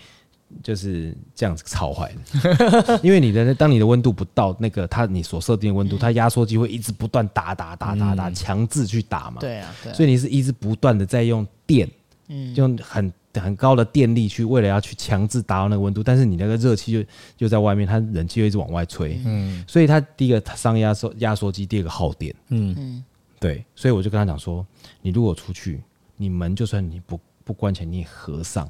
[0.64, 9.40] 就是这样子超坏的， 因为你的当你的温度不到那个它你所设定的温度，它压缩机会一直不断打打打打打，强制去打嘛。
[9.40, 11.90] 对啊，所以你是一直不断的在用电，
[12.28, 22.76] 嗯，用很很高的电力去为了要去强制达到那个温度，但是你那个热气就就在外面，它冷气就一直往外吹，嗯，所以它第一个上压缩压缩机，第二个耗电，嗯。
[22.78, 23.04] 嗯，
[23.40, 24.66] 对，所以我就跟他讲说，
[25.02, 25.82] 你如果出去，
[26.18, 28.70] 你门就算你不不关起来，你也合上。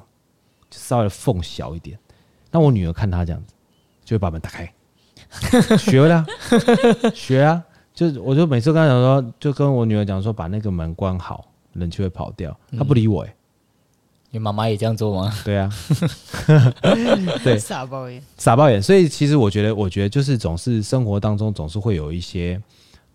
[0.72, 1.98] 稍微的缝小一点，
[2.52, 3.54] 那我女儿看她这样子，
[4.04, 4.72] 就会把门打开，
[5.78, 6.26] 学了，
[7.14, 12.58] 学啊，就我就每次跟她讲说，就跟我女儿讲说，把那个门关好，冷气会跑掉。
[12.78, 13.36] 她不理我哎，
[14.32, 15.34] 你妈妈也这样做吗？
[15.44, 15.72] 对啊，
[17.44, 18.82] 对，傻爆眼，傻爆眼。
[18.82, 22.62] 所以其实我觉得，我觉得就是总是生活当中总是会有一些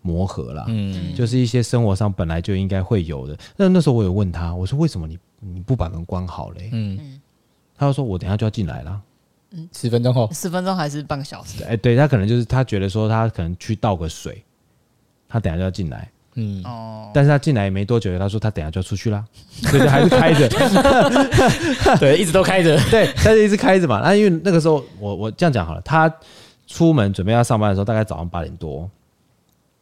[0.01, 3.37] 磨合啦，嗯，就是一些生活上本来就应该会有的。
[3.55, 6.69] 那那时候我有问她，我说为什么你你不把门关好嘞？
[6.73, 7.21] 嗯。
[7.77, 9.01] 他就说：“我等下就要进来了，
[9.51, 11.63] 嗯，十分钟后，十分钟还是半个小时？
[11.65, 14.43] 哎，对他可能就是他觉得说他可能去倒个水，
[15.27, 16.63] 他等下就要进来，嗯。
[16.63, 20.47] 哦，但是他进来也没多久，他说他等下就要出去啦，所以就还是开着，
[21.99, 23.99] 对，一直都开着，对，但是一直开着嘛。
[24.01, 26.13] 那因为那个时候我我这样讲好了，他
[26.67, 28.89] 出门准备要上班的时候，大概早上八点多。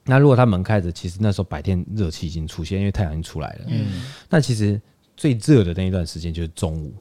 [0.06, 4.82] 那如果他门开着，其实那时候白天热气已经出现，因为太阳已经出来了，嗯，那其实
[5.16, 6.94] 最热的那一段时间就是中午。”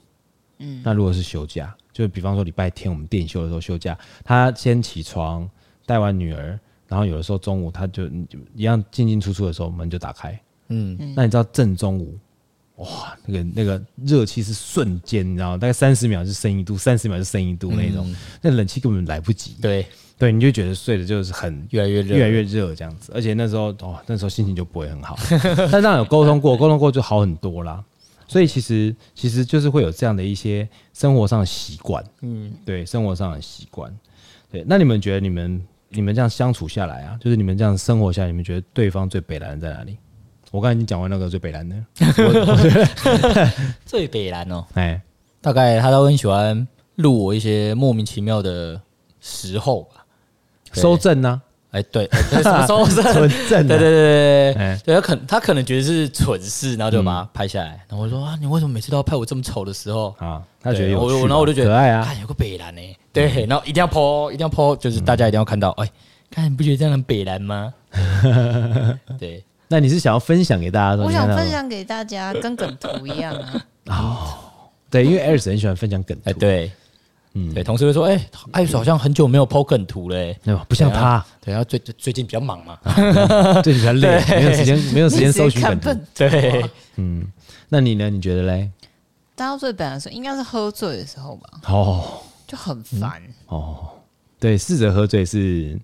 [0.62, 5.48] 嗯，那如果是休假，就比方说礼拜天我们店休的时候休假，他先起床
[5.84, 8.06] 带完女儿，然后有的时候中午他就
[8.54, 12.16] 一样进进出出的时候门就打开，嗯，那你知道正中午，
[12.76, 19.84] 哇，那个那个热气是瞬间，你知道大概三十秒就升一度，三十秒就升一度那种，嗯、那冷气根本来不及，对。
[20.18, 25.18] 对，你就觉得睡的就是很越来越热，越来越热这样子，而且那时候哦，那时候心情就不会很好，
[25.72, 27.82] 但这样有沟通过，沟通过就好很多啦。
[28.32, 33.94] 所以其实其实就是会有这样的一些生活上的习惯，嗯，对，生活上的习惯，
[34.50, 34.64] 对。
[34.66, 39.98] 那你们觉得你们你们这样相处下来啊，就是你们这样生活下来，你们觉得对方最北蓝在哪里？
[40.50, 41.76] 我刚才已经讲完那个最北蓝的，
[43.84, 45.00] 最北蓝哦，哎，
[45.40, 46.66] 大概他都很喜欢
[46.96, 48.80] 录我一些莫名其妙的
[49.20, 50.04] 时候吧，
[50.72, 51.40] 收正呢。
[51.72, 52.06] 哎，对，
[52.42, 53.66] 什么时候 是存证？
[53.66, 57.82] 对对对对对，对他可他可能觉得是蠢事，然后就把它拍下来。
[57.88, 60.42] 然后我说啊，你为什么每次都要拍我这么丑的时候啊？
[60.62, 62.96] 他觉得有趣，然后我就觉得可爱啊，有个北蓝呢。
[63.10, 65.70] 对，然后一定要 po，一定要 po，就是大家一定要看到。
[65.70, 65.90] 哎，
[66.30, 67.72] 看你不觉得这样很北蓝吗？
[69.18, 71.02] 对，那你是想要分享给大家？
[71.02, 73.64] 我想分享给大家，跟梗图一样啊。
[73.88, 74.28] 哦，
[74.90, 76.22] 对，因为艾瑞斯很喜欢分享梗图。
[76.28, 76.70] 哎，对。
[77.34, 80.66] 嗯，对，同事会说，哎、欸，艾瑞好像很久没有 po 梗图嘞，对吧？
[80.68, 82.78] 不像他，对，他最最近比较忙嘛，
[83.62, 85.90] 最近比较累， 没有时间，没有时间搜寻梗图。
[86.14, 86.64] 对，
[86.96, 87.26] 嗯，
[87.70, 88.10] 那你呢？
[88.10, 88.70] 你觉得嘞？
[89.34, 91.48] 大家最烦的时候应该是喝醉的时候吧？
[91.68, 93.34] 哦，就很烦、嗯。
[93.48, 93.88] 哦，
[94.38, 95.80] 对，试着喝醉是，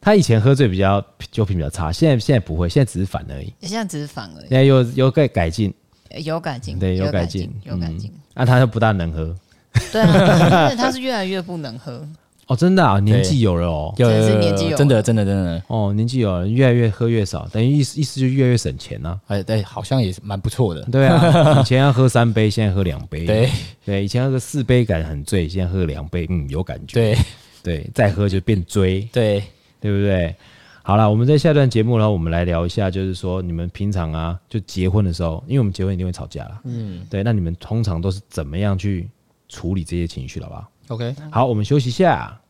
[0.00, 3.54] 他以前喝醉比较酒品比较差，现在现在不会，现在只是烦而已。
[3.60, 4.48] 现在只是烦而已。
[4.48, 5.72] 现在有有改改进，
[6.24, 8.12] 有改进，对，有改进，有改进。
[8.34, 9.32] 那他就不大能喝。
[9.92, 12.06] 对啊，而且他是越来越不能喝
[12.46, 19.18] 哦，真的啊，年纪有了哦，有是年纪有，真的真的真的哦，年纪有了，越来越喝越少，等于意思意思就越来越省钱呢。
[19.28, 20.82] 哎，对，好像也是蛮不错的。
[20.92, 23.24] 对啊， 以前要喝三杯，现在喝两杯。
[23.24, 23.48] 对
[23.84, 26.94] 对，以前喝个四杯感很醉，现在喝两杯，嗯，有感觉。
[26.94, 27.18] 对
[27.62, 29.00] 对，再喝就变追。
[29.10, 29.42] 对
[29.80, 30.34] 对不对？
[30.82, 36.60] 好了，我们在下段节目呢，我们来聊一下，就是说你们平常啊，就结婚的时候，因为我们结婚一定会吵架了。
[36.64, 39.08] 嗯，对，那你们通常都是怎么样去？
[39.54, 42.40] 处理这些情绪了，好不好？OK，好，我们休息一下。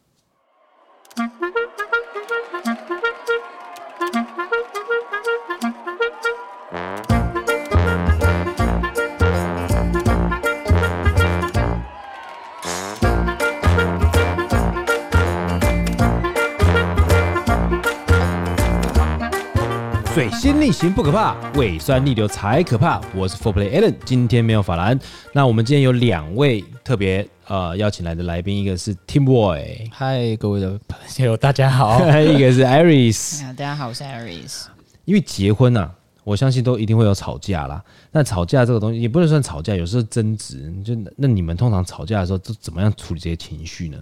[20.60, 23.00] 逆行不可怕，胃酸逆流才可怕。
[23.14, 24.98] 我是 Four Play Allen，今天没有法兰。
[25.32, 34.66] 那我们今天有两位特别呃邀请来的来宾，一个是 Tim Boy，嗨，各位的朋友，大家好； 一个是 Iris，大家好，我是 Iris。
[35.04, 37.82] 因为结婚啊，我相信都一定会有吵架啦。
[38.12, 40.72] 那吵架这个东西也不能算吵架，有时候争执。
[40.84, 43.98] 就那你们通常吵架的时候都怎么样处理这些情绪呢？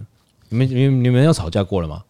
[0.49, 2.03] 你们、你们、你们有吵架过了吗？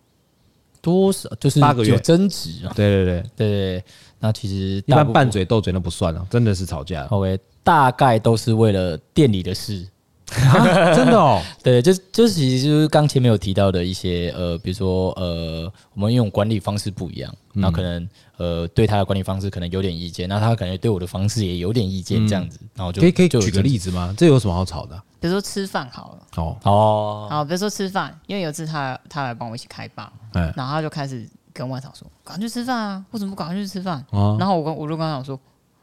[0.82, 2.74] 多少就是八个月有争执啊？
[2.76, 3.84] 对对对对对。
[4.24, 7.04] 那其实一般拌嘴斗嘴那不算了，真的是吵架。
[7.08, 9.86] OK，大概都是为了店里的事，
[10.32, 11.42] 啊、真的哦。
[11.62, 24.16] 对，就就是其实就是刚前面有提到的一些呃，比如说呃，我们用管理方式不一样，那、嗯、可能呃对他的管理方式可能有点意见，那他可能对我的方式也有点意见，这样子，然后就可以可以举个例子吗？
[24.18, 24.96] 这有什么好吵的？
[25.20, 31.28] 比如说吃饭好了，哦哦，好，比如说吃饭，因为有一次他他来帮我一起开吧，哎，然后他就开始。
[31.54, 33.06] 跟外场说，赶快去吃饭啊！
[33.12, 34.04] 为什么不赶快去吃饭？
[34.12, 35.40] 啊、然后我跟我就跟他讲说，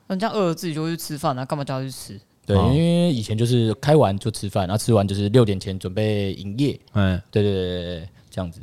[0.09, 2.21] 人家饿了自己就会去吃饭啊，干嘛叫他去吃？
[2.45, 6.79] 对，因为以前就是开完就吃饭，然后吃完就是六点前准备营业。
[6.95, 8.61] 嗯，对对对对，这样子。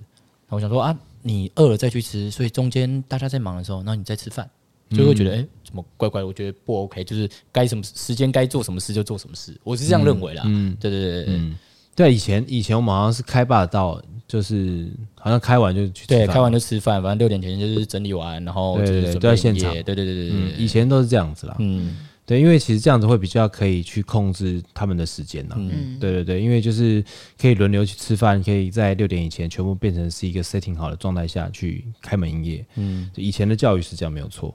[0.50, 4.50] 那我想说啊，你饿了再去吃，所以中间大家在忙的时候，那你再吃饭，
[4.90, 6.28] 就会觉得哎、欸，怎么怪怪的？
[6.28, 10.44] 我觉得不 OK，就是该什么时间该做什么事就做什么事，我是这样认为啦。
[10.46, 11.58] 嗯，对对对对，嗯，
[11.98, 14.02] 对，以前以前我们好像是开霸道。
[14.28, 19.72] 就是好像开完就去吃对，开完就吃饭，反正六点前就是整理完，然后对对对，都在现场。
[19.72, 21.56] 对对对对对，以前都是这样子啦。
[21.60, 25.56] 嗯，对，因为其实这样子会比较可以去控制他们的时间呢。
[25.58, 27.02] 嗯，对对对，因为就是
[27.40, 32.66] 可以轮流去吃饭，可以在六点以前全部变成是一个 setting 好的状态下去开门营业。
[32.76, 34.54] 嗯，以前的教育是这样没有错。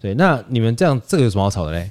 [0.00, 1.90] 对，那你们这样这个有什么好吵的嘞？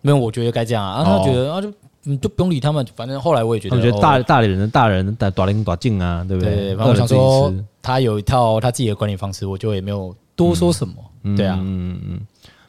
[0.00, 1.04] 没有，我觉得该这样啊。
[1.04, 1.70] 他觉得啊就。
[2.10, 6.54] 你就不用理他们，反正后来我也觉得，我觉得大大人的大人大大领大进啊，对不对？
[6.54, 10.94] 对，反正我想说，他有一套他自己的管理方式，我就也没有多说什么。
[11.22, 12.20] 嗯、对啊，嗯嗯嗯。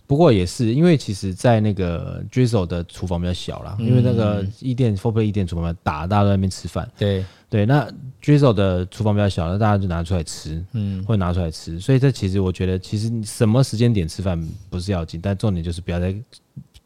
[0.06, 6.86] 不过也是，因为其实，在那个 Drizzle 的厨房比较小啦，嗯、因为那个一店 Four Play 一店厨房大，大家都在那边吃饭。
[6.98, 7.88] 对对，那
[8.22, 11.80] Drizzle 的厨房比较小，那大家就拿出来吃，嗯，会拿出来吃。
[11.80, 14.38] 所以这其实我觉得，其实什么时间点吃饭
[14.70, 16.14] 不是要紧，但重点就是不要在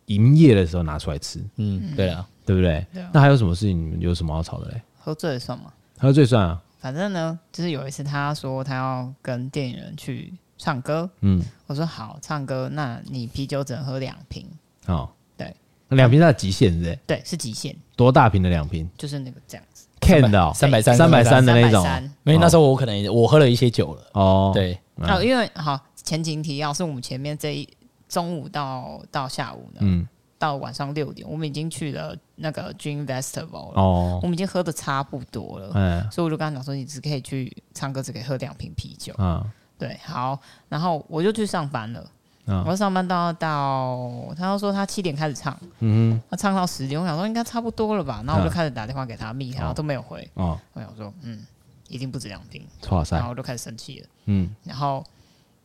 [0.05, 1.39] 营业的时候拿出来吃。
[1.55, 2.23] 嗯，对啊。
[2.45, 2.85] 对不对？
[2.93, 3.77] 对啊、那还有什么事情？
[3.77, 4.81] 你们有什么好吵的嘞？
[4.99, 5.73] 喝醉算吗？
[5.97, 6.61] 喝醉算啊。
[6.79, 14.45] 反正呢，就是有一次他说他要跟电影人去唱歌，嗯，我说好唱歌，那你啤酒只能喝两瓶。
[14.85, 15.51] 哦，对，
[15.89, 16.99] 两瓶是极限是不是？
[17.07, 17.75] 对，是极限。
[17.95, 18.87] 多大瓶的两瓶？
[18.97, 21.83] 就是那个这样子，can 的三百三三百三的那种。
[22.23, 24.01] 因为那时候我可能我喝了一些酒了。
[24.13, 24.79] 哦，对。
[24.97, 27.67] 哦，因为好前情提要是我们前面这一
[28.07, 30.07] 中午到到下午呢，嗯。
[30.37, 33.81] 到晚上六点，我们已经去了那个 Dream Festival 了。
[33.81, 35.71] 哦，我们已经喝的差不多了。
[35.73, 39.13] 嗯，所以我就跟他讲说，你只可以去唱歌，只可以喝两瓶啤酒。
[39.17, 39.43] 嗯，
[39.77, 42.11] 对，好，然后我就去上班了。
[42.47, 48.21] 嗯，我上班到到，他要说他七点开始唱，嗯，他唱到十点，我想说应该差不多了吧。
[48.25, 50.29] 然后我就开始打电话给他，密他，然后都没有回。
[50.35, 51.43] 哦，我想说，嗯，
[51.87, 52.61] 一定不止两瓶。
[53.09, 54.07] 然后我就开始生气了。
[54.25, 55.03] 嗯，然后，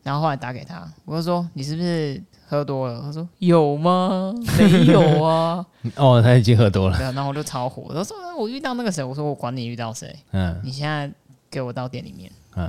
[0.03, 2.23] 然后后来打给他，我就说你是不是？
[2.51, 4.35] 喝多了，他说有吗？
[4.59, 5.65] 没有啊。
[5.95, 6.99] 哦，他已经喝多了。
[6.99, 11.09] 对啊，然后我就超火，我说我遇到那个谁，我说我管你遇到谁，嗯，你现在
[11.49, 12.69] 给我到店里面，嗯，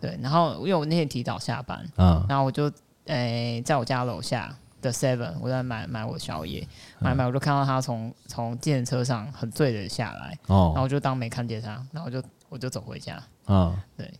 [0.00, 2.64] 对，然后因为我那天提早下班，嗯，然后我就
[3.04, 6.66] 诶、欸、在我家楼下的 Seven，我在买买我宵夜，
[6.98, 14.12] 买买我就看到他从从计程车上很醉的下来，哦，然后我就当没看见他，然后我就我就走回家，嗯，对。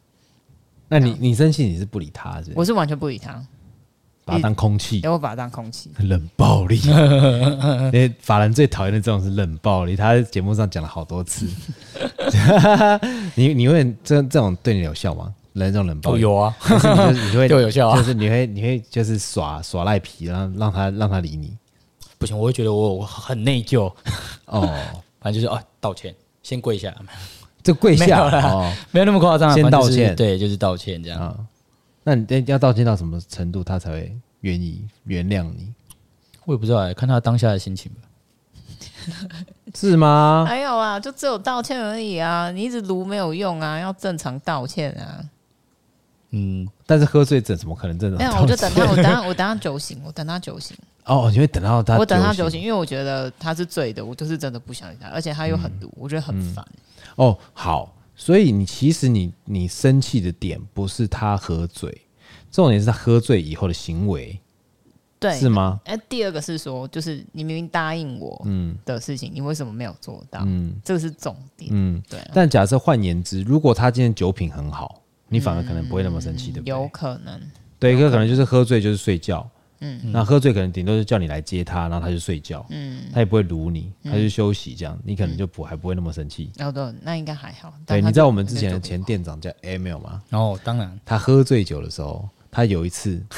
[0.87, 2.59] 那你你生气你是不理他是不是？
[2.59, 3.45] 我是完全不理他。
[4.25, 6.81] 把它当空气，给我把它当空气，冷暴力。
[7.93, 11.47] 因为法兰最讨厌的这种是冷暴力，他在节目上讲了好多次。
[13.35, 15.33] 你你会这这种对你有效吗？
[15.55, 16.53] 来这种冷暴力有啊，
[17.31, 21.57] 你会 对我有效啊，就是你会你会就是耍耍赖皮，然后让他让他理你。
[22.19, 23.93] 不行，我会觉得我我很内疚。
[24.47, 24.69] 哦，
[25.21, 26.93] 反正就是哦，道歉，先跪下，
[27.63, 31.47] 就跪下哦，没有那么夸张，先道歉，对，就是道歉这样。
[32.05, 35.73] 那你要道歉到什么程度，他才会愿意原谅你？
[36.45, 38.01] 我也不知道，看他当下的心情吧。
[39.75, 40.45] 是吗？
[40.47, 42.51] 还有啊，就只有道歉而已啊！
[42.51, 45.25] 你一直撸没有用啊，要正常道歉啊。
[46.31, 48.19] 嗯，但是喝醉怎怎么可能正常？
[48.19, 50.77] 没有，我就等他，我等他，我等他酒醒，我等他酒醒。
[51.05, 51.97] 哦，你会等到他？
[51.97, 56.83] 我等他酒醒，因为我觉得他是醉的，我就是真的不想理他，而且他又很卢，嗯、我觉得很烦、嗯。
[57.17, 57.95] 哦，好。
[58.17, 62.03] 所以你其实你你生气的点不是他喝醉，
[62.51, 64.39] 重点是他喝醉以后的行为，
[65.19, 65.81] 对，是吗？
[65.85, 70.43] 哎，第二个是说，就是你明明答应我嗯的事情，嗯、你为什么没有做到？
[70.47, 71.71] 嗯，这个是重点。
[71.73, 72.31] 嗯，对、啊。
[72.33, 76.71] 但假设换言之，如果他今天酒品很好，你反而可能不会那么生气，对不对？
[76.71, 77.41] 有可能。
[77.79, 79.49] 对，一个可能就是喝醉就是睡觉，
[79.81, 86.51] 嗯，那喝醉可能顶多是叫你来接他，然后他就睡觉，嗯，他也不会撸你，他就休息这样，你可能就不还不会那么生气。
[86.59, 87.73] 哦，对，那应该还好。
[87.87, 90.23] 对，你知道我们之前的前店长叫 Emil 吗？
[90.31, 93.23] 哦，当然，他喝醉酒的时候，他有一次。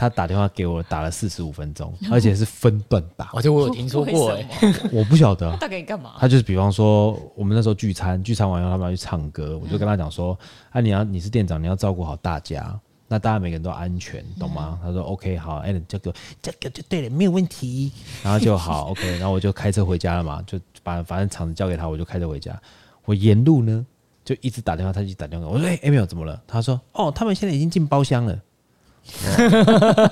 [0.00, 3.30] 他打电话给我，打了四十五分钟，而且是分段打。
[3.34, 4.46] 而且我有 听说过，哎，
[4.92, 5.56] 我不晓得。
[5.56, 6.12] 他给你干嘛？
[6.20, 10.38] 他就是比方说，我们那时候聚餐，聚餐完以后他们要去唱歌，我就跟他讲说
[10.70, 12.78] ：“啊，你要你是店长，你要照顾好大家，
[13.08, 17.90] 那大家每个人都安全，懂吗？”他说：“OK，好，哎，这个这个就对了，没有问题。”
[18.22, 22.56] 然后就好， OK，然后我就开车回家了嘛，就把反正厂子交给他，我就开车回家。
[23.04, 23.84] 我沿路呢
[24.24, 28.38] 就一直打电话，他一直打电话，我说：“哎，Emil 怎么了？”他说：“哦，他们现在已经进包厢了。”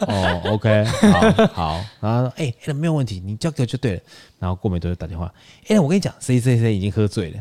[0.09, 4.01] 哦，OK，好，好，然后说，哎、欸，没有问题，你交给我就对了。
[4.39, 5.27] 然后过没多久打电话，
[5.65, 7.41] 哎、欸，我跟你讲，谁谁谁已经喝醉了，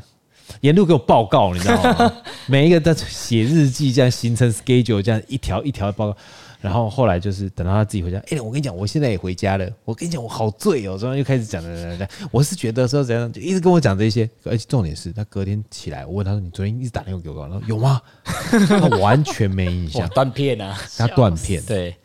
[0.62, 2.14] 沿路给我报告，你知道吗？
[2.48, 6.18] 每一个在写日记，这样形成 schedule，这样一条一条报告。
[6.62, 9.70] 然后后来就是等到他自己回家，哎，我跟你讲，我现在也回家了。
[9.84, 12.08] 我跟你讲，我好醉哦，然后又开始讲讲讲讲。
[12.32, 14.28] 我是觉得说怎样，就一直跟我讲这些。
[14.43, 21.62] 而且重点是他隔天起来，我问他说：“你昨天一直打电话给我，然后有吗？”他完全没印象， 断片啊，他断片。
[21.66, 21.96] 对，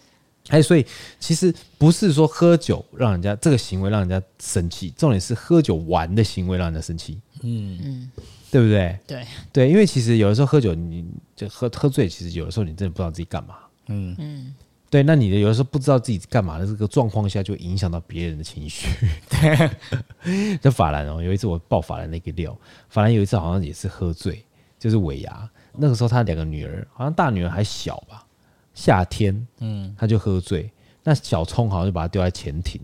[0.49, 0.85] 哎，所以
[1.19, 7.19] 其实不是说喝酒让人家这个行为让人家生气，重点是喝酒玩的行为让人家生气。
[7.43, 7.79] 嗯。
[7.83, 8.11] 嗯，
[8.51, 8.99] 对不对？
[9.07, 9.27] 对。
[9.53, 11.05] 对，因为其实有的时候喝酒，你
[11.37, 13.57] 就喝喝醉，其实有的时候你真的不知道自己干嘛。
[13.89, 14.15] 嗯。
[14.19, 14.55] 嗯，
[14.89, 18.89] 对，那你的有的时候不知道自己干嘛的这个状况下，就影响到别人的情绪。
[19.29, 22.57] 对，就法兰哦，有一次我爆法兰那个料，
[22.89, 24.45] 法兰有一次好像也是喝醉，
[24.79, 28.27] 就是尾牙，那个时候他两个女儿，好像大女儿还小吧，
[28.75, 30.71] 夏天，嗯，他就喝醉，
[31.05, 32.81] 那小聪好像就把他丢在前庭，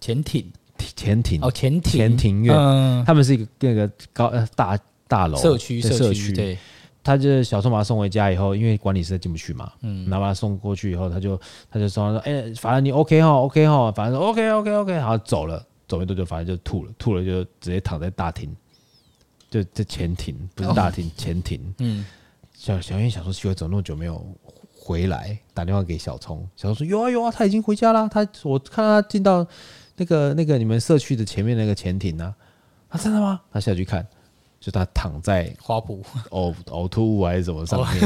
[0.00, 0.50] 前庭，
[0.96, 6.58] 前庭哦，前庭，前庭院，嗯，他们是一个那个高呃大大楼社区社区对。
[7.02, 18.52] 他就是小聪把他送回家以后，因为管理室进不去嘛，嗯，然后把他送过去以后，他就他就说说，哎、欸，反正你 OK 哈，OK 哈，反正说 OK OK OK，然后走了，走没多久，反正就吐了，吐了就直接躺在大厅，
[19.48, 22.04] 就在前庭，不是大厅，哦、前庭，嗯，
[22.52, 24.26] 小小燕想说奇怪，走那么久没有
[24.76, 29.46] 回来，打电话给小聪，小聪说有啊有啊，他已经回家了，他我看到他进到
[29.96, 32.34] 那个那个你们社区的前面那个潜艇呢，
[32.88, 33.40] 啊，真的吗？
[33.52, 34.06] 他下去看。
[34.66, 38.02] 就他躺在花圃呕呕吐物还是什么上面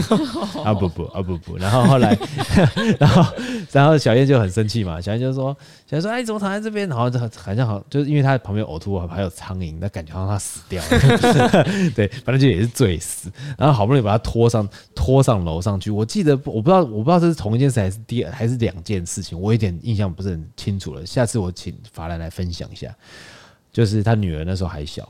[0.63, 2.15] 啊不不啊不不，然后后来
[3.01, 3.35] 然后
[3.73, 5.57] 然后小燕就很生气嘛，小燕就说
[5.87, 6.87] 小燕说哎，怎么躺在这边？
[6.87, 11.65] 然后就好像好就是因为他旁边呕吐物还有苍蝇，那感觉好像他死掉了，
[11.97, 13.33] 对，反正就也是醉死。
[13.57, 21.07] 然后好不容易把他拖上拖上楼上去，我记得我不知道我不知道这是同一件事还是第二还是两件事情，我有点印象不是很清楚了。
[21.07, 22.95] 下次我请法兰来分享一下，
[23.73, 25.09] 就是他女儿那时候还小。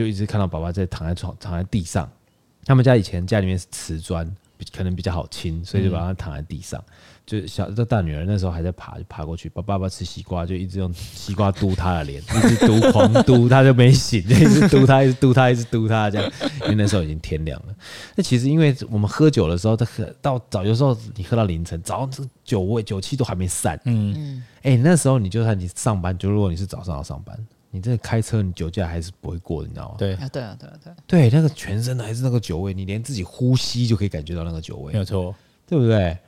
[0.00, 2.10] 就一直看到爸爸在躺在床，躺在地上。
[2.64, 4.26] 他们家以前家里面是瓷砖，
[4.72, 6.80] 可能比较好清，所以就把他躺在地上。
[6.80, 6.94] 嗯、
[7.26, 16.32] 就小这大女儿那时候还在爬，就爬过去，把爸爸吃西瓜，就一直用西瓜嘟他的脸，一直嘟狂嘟，他就没醒，就一直嘟他，一直嘟他，一直嘟他，这样。
[16.62, 17.74] 因为那时候已经天亮了。
[18.16, 23.78] 那其实因为我们喝酒的时候，他喝到早，有时候你喝到凌晨，早上这酒味酒气都还没散。
[23.84, 24.44] 嗯嗯。
[24.62, 27.38] 哎、欸，那时候你就算你上班，就如果你是早上要上班。
[27.72, 29.94] 你这开车，你酒驾还是不会过的，你知道吗？
[29.96, 35.32] 对啊，对啊，对啊，对啊，对，那个全身的还是那个酒味，你连自己呼吸就可以感觉到那个酒味，没有错，
[35.68, 36.18] 对不对？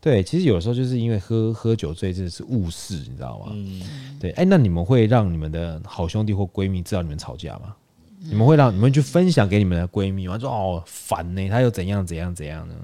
[0.00, 3.46] 对，其实有的时候就是因为喝喝酒醉，真的是误事，你知道吗？
[3.50, 3.82] 嗯，
[4.18, 7.74] 对，哎，那你们会让你们的好兄弟或闺蜜知道你们吵架吗？
[8.20, 10.36] 嗯、你们会让你们去分享给你们的闺蜜吗？
[10.36, 12.74] 说哦，烦呢，他又怎样怎样怎样呢？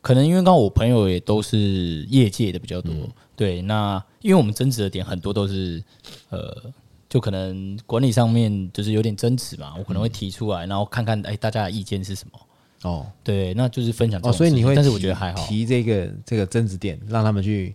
[0.00, 1.58] 可能因为刚刚我朋友也都是
[2.08, 5.80] 业界的比较多，嗯、对，那因为我们争执的点很多都是
[6.30, 6.72] 呃。
[7.12, 12.40] 就可能管理上面就是有点争执嘛，我可能会提出来，然后看看哎、欸、大家的意见是什么。
[12.90, 17.74] 哦，对，那就是分享哦，所以你会，但是我觉得还好，提这个这个争执点，让他们去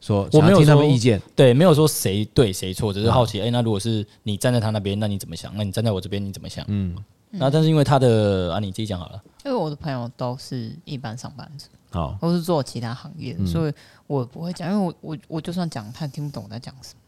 [0.00, 5.54] 说，我没有听他们意见，对，没有说谁对谁错，只是好奇，哎、欸，那如果是你站在他那边，那你怎么想？
[5.54, 6.64] 那你站在我这边，你怎么想？
[6.68, 6.96] 嗯，
[7.32, 11.66] 那但是因为他的啊，你自己讲好了，因为我的朋友都是一般上班族，
[11.98, 13.72] 哦，都是做其他行业的，所以
[14.06, 16.99] 我不会讲，因为我我我就算讲，他听不懂我在讲什么。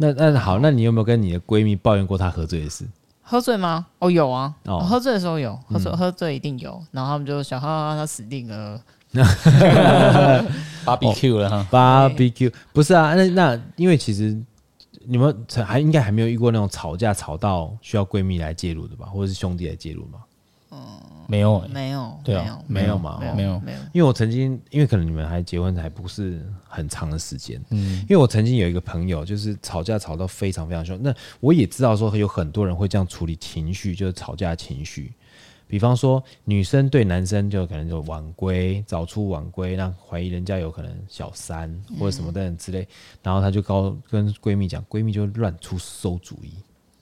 [0.00, 2.84] 那那好，那你有没有跟你的闺蜜抱怨过她喝醉的事？
[3.22, 3.86] 喝醉吗？
[3.98, 4.54] 哦，有啊。
[4.64, 6.82] 哦，喝醉的时候有，喝醉喝醉一定有。
[6.90, 8.80] 然后他们就想，哈，他死定了。
[10.84, 13.14] Barbecue 了哈，Barbecue 不是啊。
[13.14, 14.38] 那那因为其实
[15.06, 15.34] 你们
[15.64, 20.18] 还应该还没有遇过那种吵架吵到需要闺蜜来介入的吧，或者是兄弟来介入吗？
[21.30, 23.78] 没有，没有，对啊，没有嘛，没有，没有。
[23.92, 30.98] 因为我曾经，因为可能你们还结婚还不是很长的时间，嗯，因为我曾经有一个朋友，就是吵架吵到非常非常凶。
[31.02, 35.12] 那我也知道说有很多人会这样处理情绪，就是吵架情绪。
[35.66, 42.88] 比方说女生对男生就可能就晚归、早出晚归，那怀疑人家有可能小三或者什么等等之类，
[43.22, 46.54] 然后她就高跟闺蜜讲，闺蜜就乱出馊主意。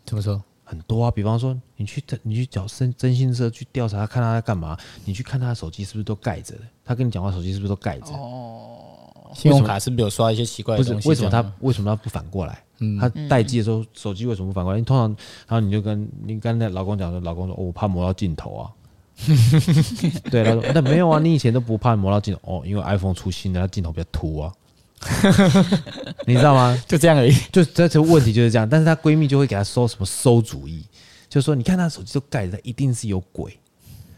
[0.05, 0.43] 怎么说？
[0.69, 6.63] 很多啊，比方说你去你去找征征信社去调查他，看他在干嘛，你去看他的手机是不是都盖着的？
[6.85, 8.13] 他跟你讲话手机是不是都盖着？
[8.15, 11.01] 哦，信用卡是不是有刷一些奇怪的东西？
[11.01, 12.61] 不是，为什么他为什么他不反过来？
[12.81, 14.79] 嗯，他待机的时候手机为什么不反过来？
[14.81, 15.07] 你通常，
[15.47, 18.71] 然后你就跟你跟那老公讲说，老公说，哦，我怕磨到镜头啊。
[20.31, 24.53] 对，他说那没有啊，你以前都不怕磨到镜头哦，因为 iPhone 出新的，它镜头比较凸啊。
[26.27, 26.77] 你知道吗？
[26.89, 27.33] 就这样而已。
[27.53, 30.85] 就这这问题就是这样，但是她闺蜜就会给她馊什么馊主意，
[31.29, 33.59] 就说你看她手机都盖着，一定是有鬼。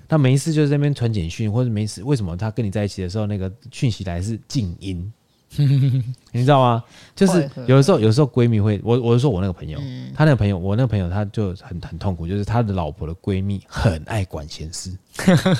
[0.08, 5.12] 她没事就在那边传简讯，或者没事，为什么她跟你在一起的时候那个讯息来是静音？
[5.56, 6.84] 你知道吗？
[7.16, 9.78] 就是有的时候，有的时候闺蜜会，我我是说我那个朋友，
[10.14, 14.96] 她那个朋友，我那个朋友她就很很痛苦，就是他的老婆的闺蜜很爱管闲事。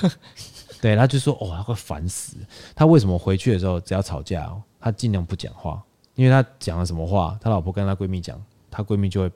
[0.81, 2.37] 对，他就说哦，他会烦死。
[2.75, 4.63] 他为什么回去的时候只要吵架哦？
[4.81, 5.83] 他尽量不讲话，
[6.15, 9.31] 因为他讲了什么话，他老婆跟他闺蜜讲，他闺蜜就会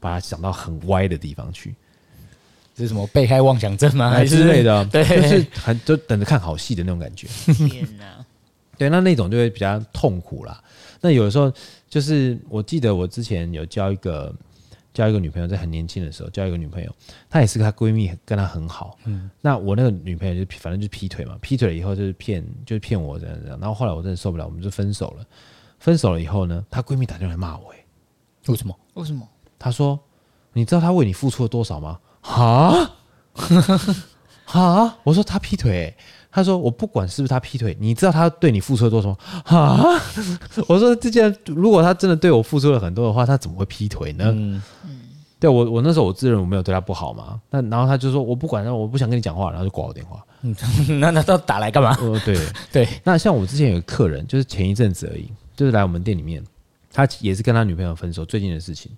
[0.00, 1.74] 把他想到很歪的地方去。
[2.74, 4.10] 这是什么被害妄想症吗？
[4.10, 4.84] 还是之类的？
[4.86, 7.26] 对，就是很就等着看好戏的那种感觉。
[7.52, 8.24] 天哪！
[8.78, 10.62] 对，那那种就会比较痛苦啦。
[11.00, 11.52] 那有的时候
[11.88, 14.34] 就是，我记得我之前有教一个。
[14.92, 16.94] 交一个女朋友，在很年轻的时候交一个女朋友，
[17.30, 18.98] 她也是她闺蜜跟她很好。
[19.04, 23.58] 嗯，那我那个女朋友就反正就劈腿嘛，劈腿了以后就是骗，就是骗我这样这样。
[23.58, 25.24] 然后后来我真的受不了，我们就分手了。
[25.78, 27.84] 分手了以后呢，她闺蜜打电话来骂我，欸，
[28.46, 28.78] 为什么？
[28.94, 29.26] 为什么？
[29.58, 29.98] 她说
[30.52, 32.92] ：“你知道她为你付出了多少吗？”哈，
[34.44, 35.96] 哈，我说她劈腿，欸。
[36.32, 39.84] 他说：“我不管是不是他劈腿，你知道他对你付出了多少吗？”啊！
[40.66, 44.34] 我说：“这件如果他真的对我付出了很多的话，他怎么会劈腿呢？”
[45.38, 47.40] 对我我那时候我自认我没有对他不好嘛。
[47.50, 50.24] 那然后他就说：“我不管，我不想跟你讲话。”然后就挂我电话。
[50.40, 50.54] 嗯，
[51.00, 51.94] 那那他打来干嘛？
[52.00, 52.38] 哦，对
[52.72, 52.88] 对。
[53.04, 56.42] 那像我之前有个客人，就是前一阵子而已，就是来我们店里面，
[56.92, 58.90] 他也是跟他女朋友分手，最近的事情。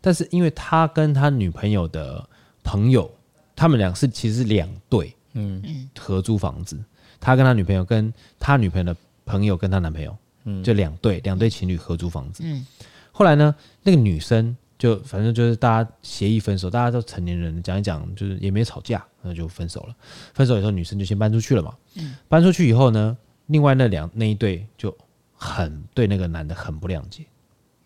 [0.00, 2.22] 但是因为他跟他女朋友的
[2.62, 3.10] 朋友，
[3.56, 5.15] 他们俩是其实是两对。
[5.36, 6.82] 嗯嗯，合租房子，
[7.20, 12.42] 他跟他女朋友，跟他女朋友的朋友，跟他男朋友，嗯，就两对两对情侣合租房子。
[12.44, 12.66] 嗯，
[13.12, 19.94] 后来呢，那个女生就反正就是大家协议分手，大家都成年人讲一讲，就是也没吵架，那就分手了。
[20.34, 21.76] 分手以后，女生就先搬出去了嘛。
[21.94, 23.16] 嗯，搬出去以后呢，
[23.46, 24.96] 另外那两那一对就
[25.34, 27.24] 很对那个男的很不谅解。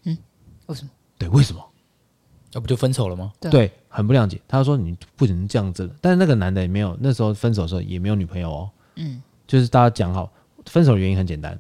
[0.05, 0.16] 嗯，
[0.66, 0.90] 为什么？
[1.18, 1.70] 对，为什么？
[2.53, 3.32] 那不就分手了吗？
[3.40, 4.40] 对，很不谅解。
[4.48, 8.70] 他说：“你不能这样子。”但是那个男的也没有，那时候分手的时候也没有女朋友哦。
[8.96, 10.30] 嗯，就是大家讲好，
[10.66, 11.57] 分手的原因很简单：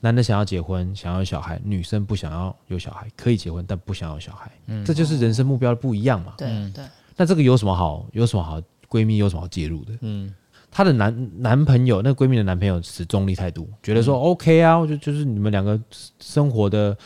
[0.00, 4.50] 男的想要结婚，想要有小孩；女生不想要有小孩，可以结婚，但不想要小孩。
[4.66, 6.34] 嗯，这就是人生目标的不一样嘛。
[6.36, 6.84] 对对。
[7.16, 8.04] 那这个有什么好？
[8.12, 8.60] 有什么好？
[8.88, 9.92] 闺蜜有什么好介入的？
[10.00, 10.34] 嗯，
[10.72, 15.80] 她的男男朋友，那闺蜜的男朋友持中立态度，觉得说 OK 啊，就就是你们两个
[16.18, 16.98] 生活的。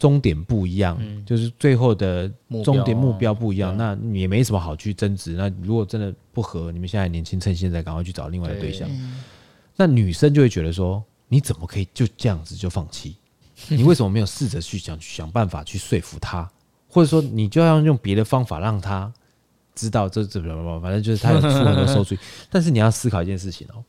[0.00, 2.26] 终点不一样，嗯、就是最后的
[2.64, 5.34] 终点目标不一样，啊、那也没什么好去争执。
[5.34, 8.88] 那如果真的不合，你们现在年轻，趁现在赶快去找另外的对象。
[8.88, 8.96] 对
[9.76, 13.14] 那女生就会觉得说，你怎么可以就这样子就放弃？
[13.68, 16.50] 你为什么没有试着去想想办法去说服他？
[16.88, 19.12] 或者说，你就要用别的方法让他
[19.74, 22.18] 知道这怎么怎么反正就是他有出很多馊主意。
[22.48, 23.84] 但是你要思考一件事情哦，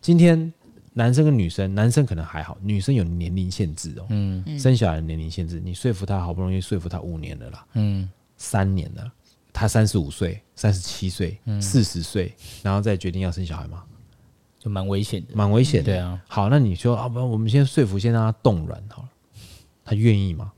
[0.00, 0.52] 今天。
[0.94, 4.06] 男生跟女生，男生可能还好，女生有年龄限制哦。
[4.10, 9.10] 嗯，生小孩的年龄限制，你说服他好不容易说服他五年了啦，嗯，三年了，
[9.52, 13.82] 他三十五岁、三十七岁、四十岁，然后再决定要生小孩吗？
[14.58, 15.92] 就蛮危险的，蛮危险的。
[15.92, 19.08] 对啊，好，那你说啊，不，我们先说服，先让他冻软好了，
[19.84, 20.52] 他愿意吗？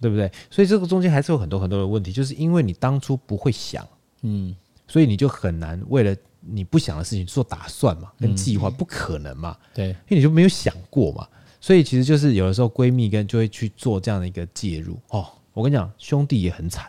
[0.00, 0.30] 对不对？
[0.50, 3.86] 所以这个中间还是有很多很多的问题，就是因为你当初不会想，
[4.22, 4.54] 嗯，
[4.88, 6.16] 所以你就很难为了。
[6.46, 11.26] 你不想的事情做打算嘛，跟计划不可能嘛，对，因为你就没有想过嘛，
[11.60, 14.98] 所以其实就是有的时候闺蜜跟就会去做这样的一个介入。
[15.08, 15.26] 哦。
[15.54, 16.86] 我跟你讲，兄弟也很惨，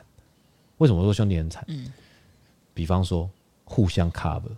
[0.80, 1.64] 为什么说兄弟很惨？
[1.68, 1.86] 嗯，
[2.74, 3.30] 比方说
[3.64, 4.49] 互相 cover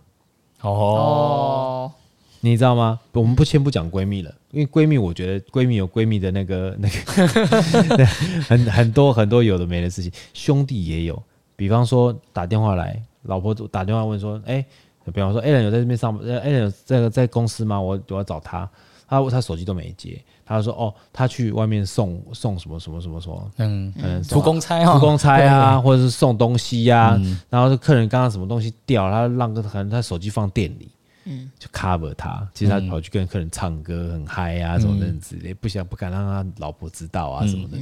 [0.62, 1.92] 哦，
[2.40, 2.98] 你知道吗？
[3.12, 8.06] 我们不先不讲闺蜜了，因为闺蜜我觉得闺蜜有闺蜜的那个 那个
[8.48, 11.22] 很很多很多有的没的事情，兄弟也有，
[11.54, 14.64] 比方说打电话来，老婆打电话问说，哎。
[15.10, 17.80] 比方说，Allen 有在这边上班，Allen 有在在公司吗？
[17.80, 18.68] 我我要找他，
[19.08, 30.90] 他他手机都没接，他就说哦，他去外面送送什么什么什么什么，嗯嗯，出公差哈，出公差啊， 或者是送东西呀，然后客人刚刚什么东西掉，他让个可能他手机放店里，
[31.24, 37.78] 嗯，就 cover 他，其实他跑去跟客人唱歌很嗨啊，什么的之类，不想不敢让他老婆知道啊什么的，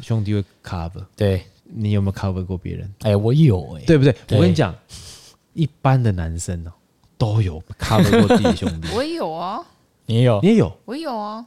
[0.00, 2.92] 兄弟会 cover，对，你有没有 cover 过别人？
[3.00, 4.14] 哎，我有哎，对不对？
[4.30, 4.74] 我跟你讲。
[5.58, 6.72] 一般的男生哦，
[7.18, 8.88] 都有 cover 过弟弟兄弟。
[8.94, 9.60] 我也有啊，
[10.06, 11.44] 你也有，你也有，我也有啊。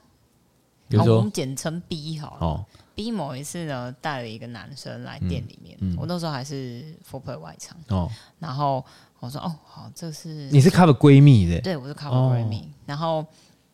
[0.89, 2.37] 比如说，我们简称 B 好了。
[2.45, 8.11] 哦，B 某一次呢，带了一个男生来店里面，嗯嗯、我那时候还是 Fourplay 外场哦。
[8.37, 8.83] 然后
[9.21, 11.61] 我说：“哦，好，这是你是 cover 闺蜜的？
[11.61, 12.57] 对，我是 cover 闺蜜。
[12.57, 13.25] 哦、然后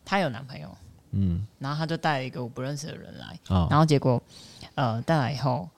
[0.04, 0.68] 她有男朋友，
[1.10, 4.22] 嗯，然后他就带了一个我不认识的人来，哦、然后结果
[4.76, 5.68] 呃带来以后。”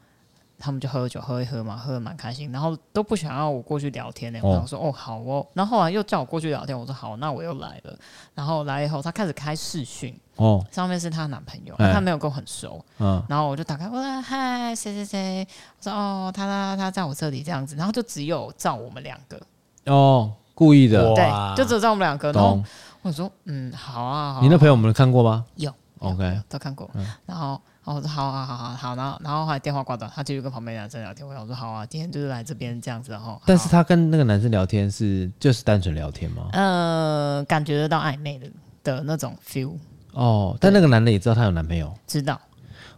[0.61, 4.39] 他们就喝酒喝一喝嘛，喝的蛮开心，然后都不想要我过去聊天呢。
[4.43, 7.99] 我想说哦好哦，然后后来又叫我过去聊天，我说好，那我又来了。
[8.35, 15.49] 然后来以后，他开始开视讯哦，上面是她男朋友，他没有跟我很熟，嗯，然后我就打开，我说嗨，谁谁谁，
[15.79, 19.41] 我说哦，他他他在我这里这样子，然后就只有照我们两个。
[19.87, 22.31] 哦，故意的，对，就只有照我们两个。
[22.33, 22.63] 然后
[23.01, 24.41] 我说嗯，好啊，好。
[24.43, 25.47] 你那朋友我们看过吗？
[25.57, 26.89] 有，OK，都看过，
[27.25, 27.59] 然后。
[27.95, 31.26] 我说好好好好好，然后然后后来电话挂断，他继续跟旁边男生聊天。
[31.26, 33.41] 我想说好啊，今天就是来这边这样子，然后。
[33.47, 36.49] 但是他跟那个男生聊天是就是单纯聊天吗？
[36.53, 38.51] 呃，感觉得到暧昧的
[38.84, 39.72] 的那种 feel。
[40.12, 41.93] 哦，但那个男的也知道他有男朋友。
[42.07, 42.41] 知道。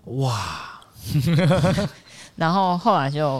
[0.04, 0.80] 哇。
[2.36, 3.38] 然后后来就，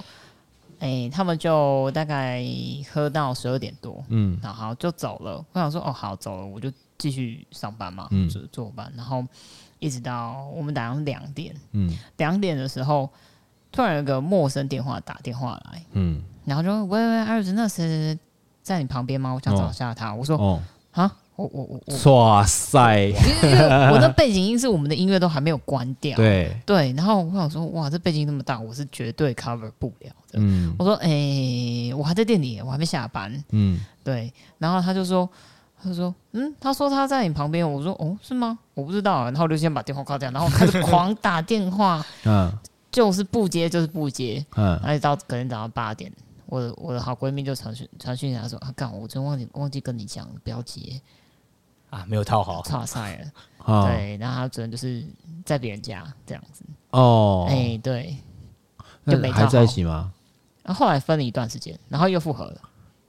[0.79, 2.45] 哎、欸，他们就大概
[2.93, 5.45] 喝到十二点多，嗯，然后就走了。
[5.53, 9.25] 我想说哦，好走了，我就继续上班嘛，嗯，就是坐班，然后。
[9.83, 13.11] 一直到我们打到两点，嗯，两点的时候，
[13.73, 18.17] 突然有个陌生电话打电话来，嗯，然后就喂喂，儿子，那谁
[18.63, 19.33] 在你旁边吗？
[19.33, 20.15] 我想找一下他。
[20.15, 20.63] 我说，哦，
[20.93, 30.35] 啊，我我我我，哇塞，因为我的背景音是我们的音乐都还没有关掉，对对，然后我想说，哇，这背景那么大，我是绝对 cover 不了的。
[30.35, 35.29] 嗯，我说，哎，我还在店里，我还没下班，嗯，对，然后他就说。
[35.83, 38.59] 他说：“嗯，他说他在你旁边。”我说：“哦，是吗？
[38.75, 42.53] 我不知道。”然后我就先把电话挂掉，然后开始 狂打电话，嗯，
[42.91, 46.13] 就是不接，就是不接，嗯，而且到可能早上八点，
[46.47, 51.01] 我的我的好闺蜜就传讯传讯她说：“啊，干，我真忘记忘记跟你讲，不要接
[51.91, 53.31] 啊，没有套好，差赛了。
[53.67, 55.05] 哦”对，然后他只能就是
[55.45, 56.65] 在别人家这样子。
[56.91, 58.17] 哦，哎、欸，对，
[59.07, 60.13] 就没还在一起吗？
[60.63, 62.61] 然后后来分了一段时间，然后又复合了。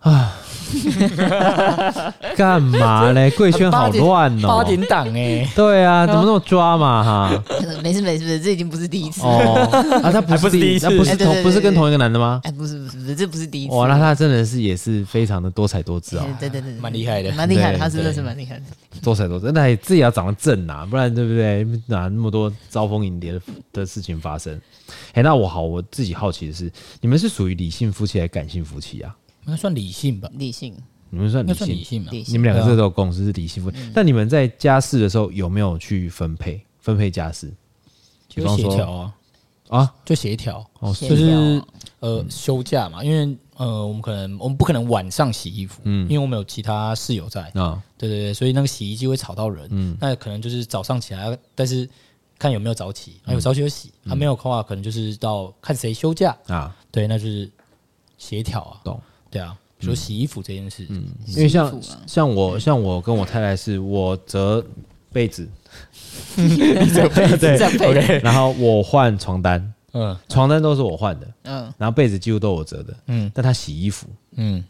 [0.03, 0.35] 啊，
[2.35, 3.29] 干嘛嘞？
[3.37, 7.43] 贵圈好乱哦，八点档哎，对啊，怎么那么抓嘛哈？
[7.81, 9.69] 没事没事，这已经不是第一次哦。
[10.03, 12.41] 啊，他不是第一次，不是同不是跟同一个男的吗？
[12.43, 13.73] 哎，不是不是不是，这不是第一次。
[13.75, 18.63] 哇，那他真的是也是非常的多才多姿啊，对对对，蛮厉害的，蛮厉害，他真的是蛮厉害的，
[19.01, 19.51] 多才多姿。
[19.53, 21.63] 那自己要长得正啊，不然对不对？
[21.87, 23.41] 哪那么多招蜂引蝶的
[23.71, 24.59] 的事情发生？
[25.13, 29.15] 哎，那我好，我自己好奇的是，你们是属于理性夫妻还是感性夫妻啊？
[29.45, 30.75] 应该算理性吧，理性。
[31.09, 32.09] 你们算理性，理性嘛？
[32.11, 33.61] 你们两个这都有共识是理性。
[33.61, 33.77] 夫妻。
[33.93, 36.65] 但你们在家事的时候有没有去分配？
[36.79, 37.53] 分配家事？
[38.27, 39.13] 就协调啊。
[39.69, 40.65] 啊，就协调。
[40.79, 41.61] 哦，就是
[41.99, 47.43] 呃休假嘛，因为呃我们可能我们不可能晚上洗衣服，嗯，因为我们有其他室友在。
[47.53, 51.87] 啊，对对对，所以那个洗衣机会吵到人，嗯，那可能就是早上起来，但是
[52.39, 56.35] 看有没有早起，有早起就洗，他没有的话，可能就是到看谁休假。
[56.47, 57.51] 啊，对，那就是。
[58.15, 59.01] 协调啊，懂，
[59.34, 64.63] 对啊，比如说洗衣服这件事，嗯，因为像像我像我跟我太太是，我折
[65.11, 65.49] 被子，
[66.93, 67.38] 折被子，
[67.77, 74.05] 对，然后我换床单，嗯，床单都是我换的，嗯，然后被子几乎都我折的，嗯，但他洗衣服，
[74.36, 74.63] 嗯，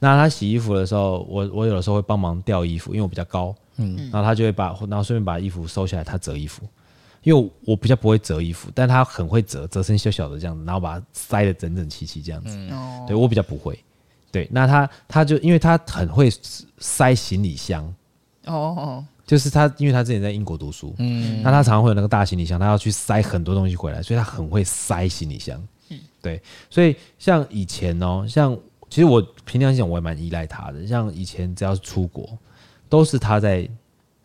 [0.00, 6.62] 那他洗衣服的时候，我我有的时候会帮忙吊衣服，因为我比较高，嗯，然后他就会把，然后顺便把衣服收起来，他折衣服。
[7.24, 12.50] 因为我比较不会折衣服，但他很会折，折成小小的这样子，然后把它塞得整整齐齐这样子。
[12.52, 13.78] 嗯、对我比较不会，
[14.32, 16.28] 对，那他他就因为他很会
[16.78, 17.84] 塞行李箱。
[18.46, 25.62] 哦，哦，就是他，因为他之前在英国读书，嗯，那他常常会有那个大行李箱，他要去塞很多东西回来，所以他很会塞行李箱。
[25.90, 28.58] 嗯，对，所以像以前哦，像
[28.90, 32.36] 其实我平常讲我也蛮依赖他的，像以前只要是出国，
[32.88, 33.68] 都是他在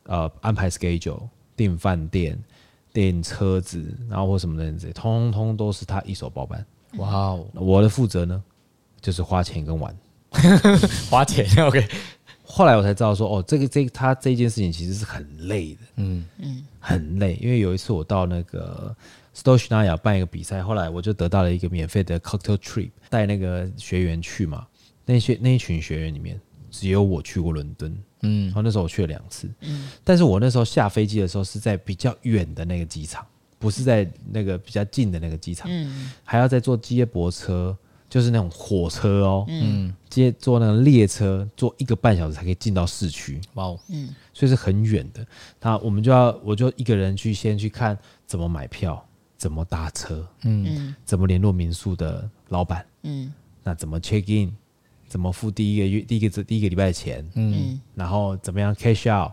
[0.05, 1.21] 呃安排 schedule
[1.55, 2.41] 订饭店。
[2.93, 6.65] 订车子，然后或什么的这些，通通都是他一手包办。
[6.95, 8.43] 哇哦，我的负责呢，
[9.07, 9.95] 就是花钱跟玩，
[11.09, 11.47] 花钱。
[11.65, 11.87] OK，
[12.43, 17.39] 后来我才知道说，哦，这个这个、他这件事情其实是很累的，嗯嗯，很累。
[17.41, 18.93] 因为有一次我到那个
[19.33, 24.67] Stoichnaya 办一个比赛，后来我就得到了一个免费的 cocktail trip，带那个学员去嘛。
[25.05, 26.37] 那些那一群学员里面，
[26.69, 27.97] 只有我去过伦敦。
[28.23, 33.25] 嗯，然后那时候我去了两次，嗯，但是我那时候下飞机的时候是在比较远的那个机场，
[33.57, 37.77] 不是在那个比较近的那个机场，嗯，还要再坐接驳车，
[38.09, 45.25] 就是那种火车哦，嗯，接坐那个列车，坐一个半小时才可以进到市区，哇哦，嗯，所以是很远的。
[45.61, 49.03] 那我们就要，我就一个人去先去看怎么买票，
[49.37, 53.33] 怎么搭车，嗯，怎么联络民宿的老板，嗯，
[53.63, 54.53] 那怎么 check in。
[55.09, 59.31] 怎么付第一个月、第一个第一个礼拜的钱，嗯，然后怎么样 cash out，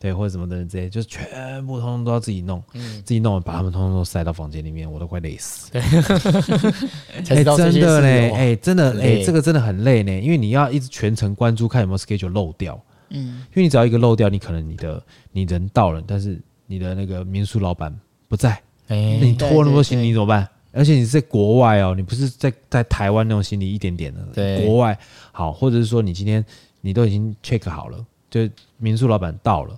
[0.00, 5.70] 对，或者什么的这些，就是全部通通都要自己弄，嗯，自己弄，把他们通通都塞到房间里面，我都快累死。
[5.70, 5.82] 对，
[7.28, 17.94] 哎，真的嘞，哎，真的，哎，这个真的很累呢，因为你要一直全程关注，看有没有 schedule 漏掉，嗯，因为你只要一个漏掉，你可能你的你人到了，但是你的那个民宿老板
[18.26, 18.52] 不在，
[18.88, 20.48] 哎，那你拖那么多行李怎么办？
[20.72, 24.96] 而且你是在国外哦，你不是在在台湾那种行李一点点的，对，国外。
[25.32, 26.42] 好，或者是说你今天
[26.80, 27.98] 你都已经 check 好了，
[28.30, 28.48] 就
[28.78, 29.76] 民宿老板到了，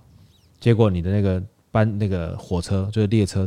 [0.63, 3.45] 结果你的那个班那个火车就是列车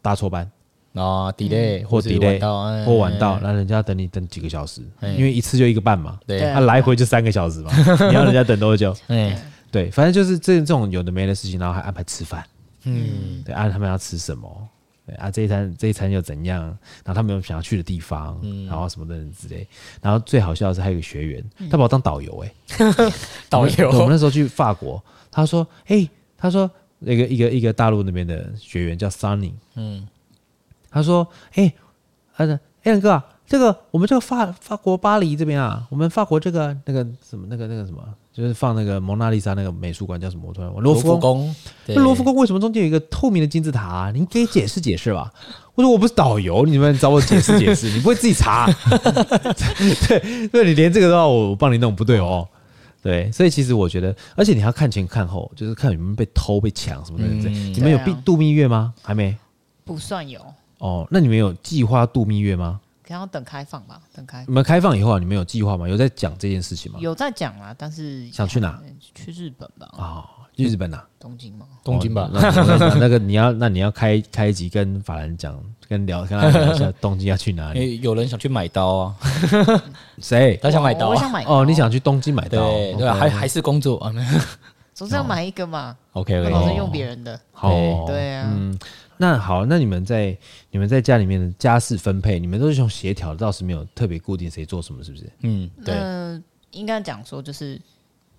[0.00, 0.48] 搭错班。
[0.94, 2.38] 啊，delay 或 delay
[2.84, 7.70] 或晚到，那人家等你等几个小时，因为一次就一个半嘛，对，他来回就三个小时嘛，
[8.08, 8.96] 你要人家等多久？
[9.08, 9.36] 对，
[9.70, 12.42] 对，反正就是这这种有的没的事情，然后还安排吃饭，
[12.84, 14.48] 嗯，对，安排他们要吃什么。
[15.04, 16.62] 对啊，这一餐这一餐又怎样？
[17.04, 19.68] 然后他们有想要去的地方，嗯、然后什么的之类。
[20.00, 23.12] 然后最好笑的是，还有一个学员，嗯、他把我当导游哎、欸，
[23.50, 23.90] 导游。
[23.90, 26.10] 我们那时候去法国，他说：“哎、欸，
[26.46, 26.70] 他说
[27.00, 30.06] 那个一个一个大陆那边的学员叫 Sunny，嗯，
[30.88, 31.74] 他说：哎、欸，
[32.36, 40.48] 他说，哎，亮哥啊。”这个我们这个法法国巴黎这边啊，我们法国这个那个什么那个那个什么，就是放那个蒙娜丽莎那个美术馆叫什么？
[40.48, 41.54] 我突然罗浮宫。
[41.86, 44.10] 那罗浮宫为什么中间有一个透明的金字塔啊？
[44.10, 45.32] 您可以解释解释吧。
[45.76, 48.66] 我说我不是导游，你们找我解释解释，你不会自己查？
[50.08, 52.48] 对，对，你连这个都要我帮你弄，不对哦。
[53.06, 57.24] 对，所以其实我觉得，而且你还要看前看后，就是看有没有被偷被抢什么的。
[57.28, 58.92] 嗯、你们有度蜜月吗？
[59.00, 59.36] 还没？
[59.84, 60.44] 不算有。
[60.78, 62.80] 哦，那你们有计划度蜜月吗？
[63.04, 64.44] 可能要等开放吧，等开。
[64.48, 65.88] 你们开放以后啊，你们有计划吗？
[65.88, 66.98] 有在讲这件事情吗？
[67.00, 68.82] 有在讲啊，但是想去哪？
[69.14, 69.88] 去日本吧。
[69.96, 70.26] 啊，
[70.56, 71.06] 去日本啊？
[71.18, 71.66] 东京吗？
[71.84, 72.30] 东京吧。
[72.32, 78.00] 那个你要，那你要开开一集跟法兰讲，跟聊，跟他聊一下东京要去哪里？
[78.00, 79.16] 有人想去买刀啊？
[80.18, 80.58] 谁？
[80.62, 81.10] 他想买刀？
[81.10, 81.44] 我想买。
[81.44, 82.70] 哦，你想去东京买刀？
[82.70, 84.12] 对对，还还是工作啊？
[84.94, 85.96] 总是要买一个嘛。
[86.12, 86.76] OK OK。
[86.76, 87.38] 用别人的。
[87.52, 87.70] 好。
[88.06, 88.50] 对啊。
[88.50, 88.78] 嗯。
[89.18, 90.36] 那好，那你们在
[90.70, 95.24] 你们在家里面的家事分配，你们都是用协调的，倒是没有特别固定谁做什么，是不是？
[95.40, 95.94] 嗯，对。
[95.94, 97.80] 呃，应该讲说就是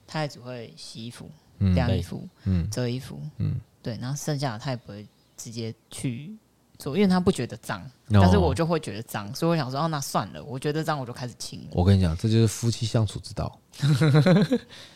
[0.05, 1.29] 他也只会洗衣服、
[1.59, 3.97] 晾衣服、嗯，折衣服，嗯，对。
[4.01, 5.05] 然后剩下的他也不会
[5.35, 6.35] 直接去
[6.77, 7.81] 做，因为他不觉得脏，
[8.11, 11.67] 但是我就会觉得脏，所以我想说，哦，那算了，我觉得脏我就开始清。
[11.71, 13.59] 我跟你讲，这就是夫妻相处之道，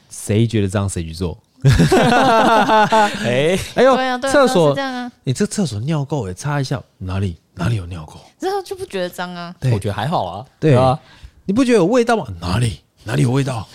[0.09, 1.37] 谁觉得脏谁去做。
[1.63, 5.11] 哎哎呦，厕所这样啊？
[5.23, 8.17] 你这厕所尿垢也擦一下，哪里哪里有尿垢？
[8.39, 9.55] 然后就不觉得脏啊？
[9.71, 10.45] 我觉得还好啊。
[10.59, 10.99] 对啊，
[11.45, 12.25] 你不觉得有味道吗？
[12.39, 13.67] 哪里哪里有味道？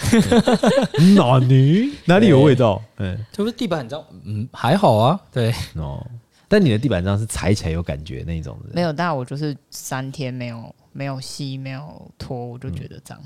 [1.15, 2.83] 哪里哪里有味道？
[2.99, 4.05] 嗯，这不是地板很脏？
[4.25, 5.21] 嗯，还好啊。
[5.33, 6.05] 对哦，
[6.49, 8.71] 但你的地板上是踩起来有感觉那种的？
[8.75, 13.19] 没有，但我就是三天没有没有吸没有拖，我就觉得脏。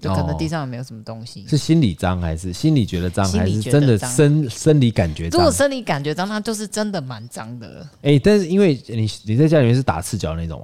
[0.00, 5.40] 就可能地上也没有什么东西，是心理脏还是心里觉得脏，还是真的生生理感觉脏？
[5.40, 7.86] 如果生理感觉脏，那就是真的蛮脏的。
[8.02, 10.62] 哎，但是因为你你在家里面是打赤脚那种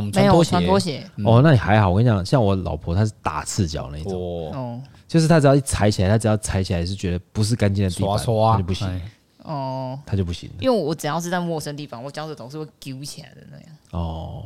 [0.00, 0.10] 吗？
[0.14, 1.90] 没有穿拖鞋哦，那你还好。
[1.90, 4.12] 我跟你讲，像我老婆她是打赤脚那种
[4.52, 9.00] 哦，就是她只要一踩起来，她只要踩起来是觉得不是干净的地板，她就不行
[9.42, 10.48] 哦，她就不行。
[10.60, 14.44] 因为我只要是在陌生地方，我脚趾头是会揪起来的那样哦，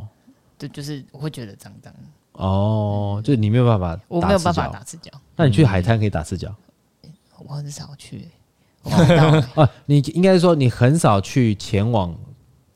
[0.58, 1.92] 就就是我会觉得脏脏。
[2.32, 5.10] 哦，就你没有办法，我没有办法打赤脚。
[5.36, 6.54] 那你去海滩可以打赤脚？
[7.46, 8.28] 我很少去。
[8.82, 12.14] 啊， 你应该是说你很少去前往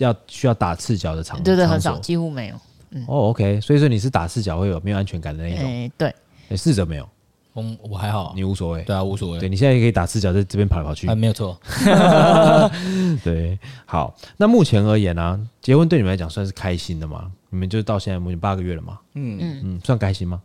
[0.04, 1.44] 要需要打赤脚的场所。
[1.44, 2.56] 对对，很少，几乎没有。
[2.92, 5.90] 嗯哦，OK，所以说你是打赤脚会有没有安全感的那种？
[5.96, 6.14] 对。
[6.48, 7.08] 你试着没有？
[7.52, 8.82] 我我还好，你无所谓。
[8.82, 9.38] 对啊，无所谓。
[9.38, 11.06] 对，你现在也可以打赤脚在这边跑来跑去。
[11.08, 11.58] 啊没有错。
[13.22, 14.16] 对，好。
[14.36, 17.30] 那目前而言呢，结婚对你们来讲算是开心的吗？
[17.50, 18.98] 你们就到现在目前八个月了嘛？
[19.14, 20.40] 嗯嗯嗯，算开心吗？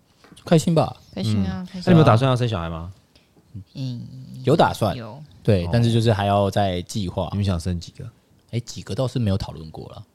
[0.46, 1.84] 开心吧，开心啊，开心。
[1.86, 2.92] 那你们打算要生小孩吗？
[3.74, 4.02] 嗯，
[4.44, 5.20] 有打算，有。
[5.42, 7.30] 对，但是就是还要再计划。
[7.32, 8.06] 你们想生几个？
[8.56, 10.06] 哎，几个倒是没有讨论过了。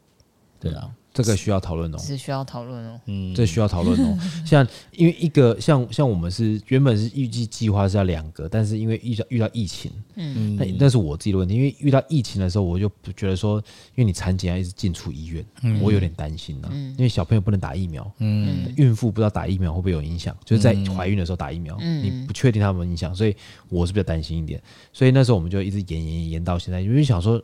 [0.59, 0.91] 对啊。
[1.12, 4.16] 这个需要讨论哦，是需要讨论哦，嗯，这需要讨论哦。
[4.47, 11.57] 像因为一个像像我们是原本是预计计划是要两个，但是因为遇到遇到疫情，嗯，那那是我自己的问题。
[11.57, 15.45] 因为遇到疫情的时候，我就觉得说，因为你产检要一直进出医院，
[15.82, 16.68] 我有点担心呐。
[16.72, 23.34] 因为小朋友不能打疫苗，嗯，孕妇不知道打疫苗会不会有影响，就是在怀孕的时候打疫苗，你不确定他有没有影响，所以
[23.68, 24.62] 我是比较担心一点。
[24.93, 27.43] 所以那时候我们就一直延延延到现在，因为想说。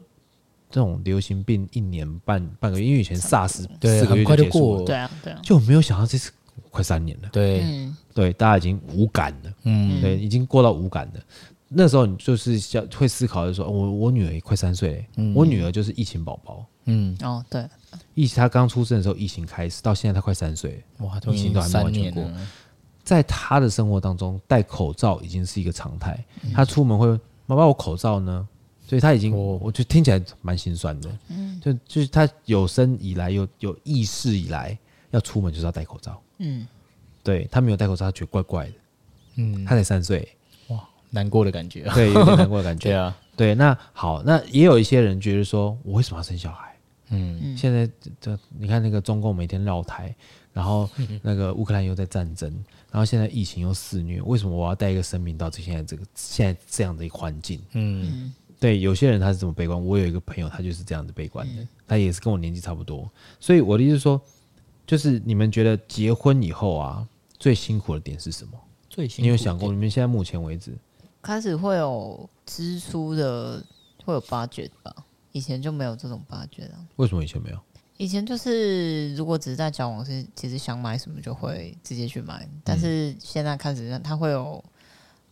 [0.71, 6.33] 这种流行病一年半半个月，因为以前 SARS 四个月就结束了，对啊，对啊，就没有想到这次
[6.71, 11.21] 快三年了，对，对，大家已经无感了，嗯，对，已经过到无感了。
[11.69, 15.05] 那时候你就是想会思考，就说，我我女儿也快三岁，
[15.35, 17.69] 我女儿就是疫情宝宝，嗯，哦，对，
[18.15, 22.25] 疫她刚出生的时候疫情开始，到现在她快三岁，哇，疫情都还没完全过。
[23.03, 26.25] 在她的生活当中，戴口罩已经是一个常态。
[26.55, 27.09] 她出门会，
[27.47, 28.47] 妈妈，我口罩呢？
[28.87, 31.19] 所以他已经，我觉得听起来蛮心酸的。
[31.29, 34.79] 嗯，就就是他有生以来有有意识以来
[35.11, 36.23] 要出门就是要戴口罩。
[36.39, 36.65] 嗯，
[37.25, 38.73] 对他没有戴口罩，他觉得怪怪的。
[39.39, 40.29] 嗯，他才三岁，
[40.69, 41.83] 哇，难过的感觉。
[41.95, 42.89] 对，有点难过的感觉。
[42.89, 43.55] 对啊，对。
[43.57, 46.77] 那好，那也有一些人觉得说，我为什么要生小孩？
[47.11, 50.15] 嗯，现在这你看那个中共每天绕台，
[50.53, 50.89] 然后
[51.23, 52.49] 那个乌克兰又在战争，
[52.91, 57.61] 然后现在疫情又肆虐，为什么我要带一个生命到这现在这个现在这样的一个环境？
[57.73, 58.33] 嗯。
[58.67, 59.81] 对，有些人他是这么悲观。
[59.81, 61.63] 我有一个朋友，他就是这样子悲观的。
[61.63, 63.09] 嗯、他也是跟我年纪差不多，
[63.39, 64.21] 所以我的意思是说，
[64.85, 67.07] 就是你们觉得结婚以后啊，
[67.39, 68.59] 最辛苦的点是什么？
[68.91, 69.69] 最辛苦，你有想过？
[69.69, 70.77] 你们现在目前为止，
[71.23, 73.65] 开始会有支出的，
[74.05, 74.93] 会有 budget 吧？
[75.31, 76.85] 以前就没有这种 budget 啊。
[76.97, 77.59] 为什么以前没有？
[77.99, 82.49] 以前就是如果只是在交往是，其实想买什么就会直接去买。
[82.65, 84.65] 但是现在开始，他会有，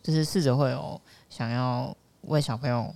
[0.01, 2.95] 就是试着会有想要为小朋友。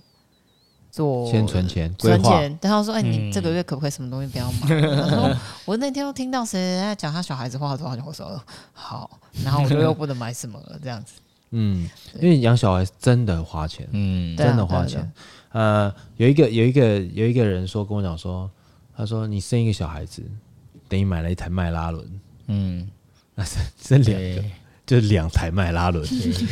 [0.90, 2.58] 做先存钱，存钱。
[2.60, 11.14] 然后说：“哎、欸，你这个月可不可以什么东西不要买？”他、嗯、说：“我那天又听到谁在讲他小孩子花了多少钱。”我说：“好。”然后我就又不能买什么了，这样子。
[11.50, 11.88] 嗯，
[12.20, 15.10] 因为养小孩真的花钱，嗯，真的花钱。
[15.52, 18.50] 呃，有一个有一个有一个人说跟我讲说，
[18.96, 20.22] 他说：“你生一个小孩子，
[20.88, 22.88] 等于买了一台迈拉伦。”嗯，
[23.34, 24.44] 那是生两个。
[24.90, 26.04] 就是两台迈拉伦，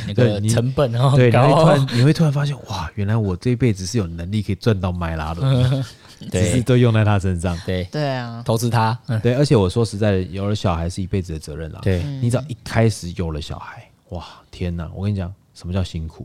[0.07, 5.84] 那个成本哦，对，然后突然 你会突然发现，哇，原来我这一辈子是有能力可以赚到迈拉伦，
[6.30, 7.59] 只是都用在他身上。
[7.66, 11.80] 对对啊，投资他， 对，而且我说实在的，有了小孩是一辈子的责任啦。
[11.82, 14.89] 对，你只要一开始有了小孩，哇，天哪！
[14.95, 16.24] 我跟你讲，什么叫辛苦？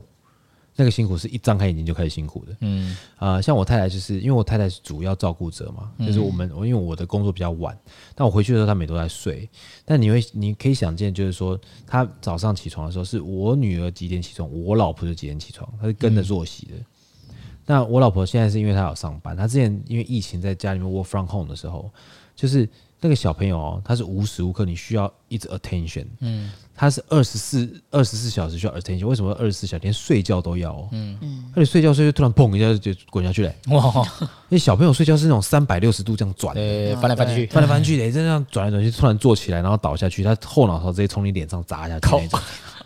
[0.75, 7.77] 那个辛苦是一张开眼睛就开始辛苦的，嗯啊、呃，像我太太就是因为我太太是主要照顾者嘛，就是我们我因为我的工作比较晚，
[8.15, 9.47] 但我回去的时候她每都在睡。
[9.85, 16.73] 但你会你可以想见，就是说她早上起床的时候是我女儿几点起床，我老婆就几点起床，她是跟着作息的。
[16.75, 17.35] 嗯、
[17.67, 21.91] 那我老婆现在是因为她有上班，她之前因为疫情在家里面 work from home 的时候，
[22.35, 22.67] 就是
[23.03, 26.49] 那个小朋友哦，他是无时无刻你需要一直 attention，嗯。
[26.75, 30.75] 他是二十四二十四小时需要 attention，为什么二十四小时连睡觉都要？
[30.91, 33.55] 嗯嗯，而且睡觉睡就突然砰一下就滚下去嘞！
[33.67, 42.39] 哇，因为小朋友睡觉是那种三百六十度这样转，对，翻来翻去，翻来翻去的，这样转来转去，突然坐起来然后倒下去，他后脑勺直接从你脸上砸下去那种。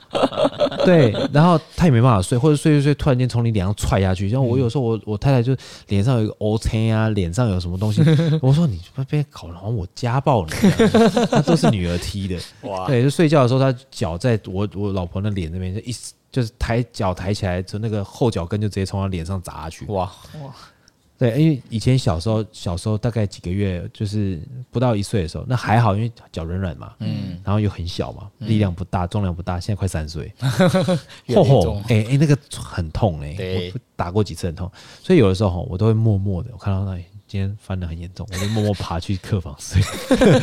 [0.85, 4.29] 对，然后他也没办法睡，或者睡睡睡，突然间从你脸上踹下去。
[4.29, 5.55] 像我有时候我我太太就
[5.87, 8.01] 脸上有一个 O 青啊，脸上有什么东西，
[8.41, 8.79] 我说你
[9.09, 10.51] 别搞，好像我家暴你，
[11.29, 12.39] 他都是女儿踢的。
[12.61, 15.93] 哇，对，就睡觉的时候，他脚在我我老婆的脸这边就一
[16.31, 19.85] 就是抬脚抬起来，就那个后脚跟就直接从他脸上砸下去。
[19.85, 20.03] 哇
[20.41, 20.53] 哇。
[21.17, 24.39] 对，因为以前小时候，小时候大概几个月，就是
[24.69, 29.59] 不到一岁的时候，那还好，因为脚软软嘛，嗯，然后又很小嘛，力量不大，重量不大。
[29.59, 30.31] 现在快三岁，
[31.27, 33.35] 嚯嚯，哎哎，那个很痛哎、
[33.73, 37.03] 我打过几次很痛，所以有的时候我都会默默的，我看到那里。
[37.27, 39.81] 今天翻得很严重，我就默默 爬去客房睡，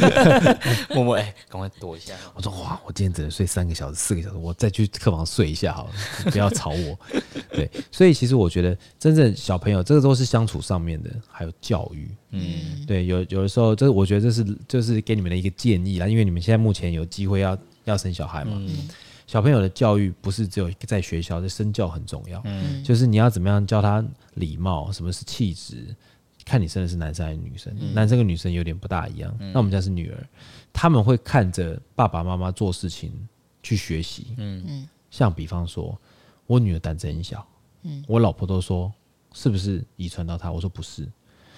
[0.94, 2.12] 默默哎，赶快躲一下。
[2.34, 6.98] 我说哇，我今天只能睡三个小时、四个小时，我再去客房睡一下好了，不要吵我。
[7.50, 12.10] 对，所以其实我觉得，真正小朋友这个都是相处上面的，还有教育。
[12.32, 18.52] 嗯，对，有有的时候，这我觉得这是就是给你们的一个建议啦，因为你们现在目前有机会要要生小孩嘛。
[18.56, 18.88] 嗯，
[19.26, 22.42] 小朋友的教育不是只有在学校，这身教很重要。
[22.44, 24.04] 嗯，就是你要怎么样教他
[24.34, 25.94] 礼貌，什么是气质。
[26.44, 29.34] 看你生的是男生还是女生，嗯、男生跟女生有点不大一样。
[29.40, 30.28] 嗯、那我们家是女儿，
[30.72, 33.12] 他们会看着爸爸妈妈做事情
[33.62, 34.34] 去学习。
[34.36, 35.98] 嗯，像比方说，
[36.46, 37.46] 我女儿胆子很小，
[37.82, 38.92] 嗯，我老婆都说
[39.32, 40.52] 是不是遗传到她？
[40.52, 41.08] 我说不是，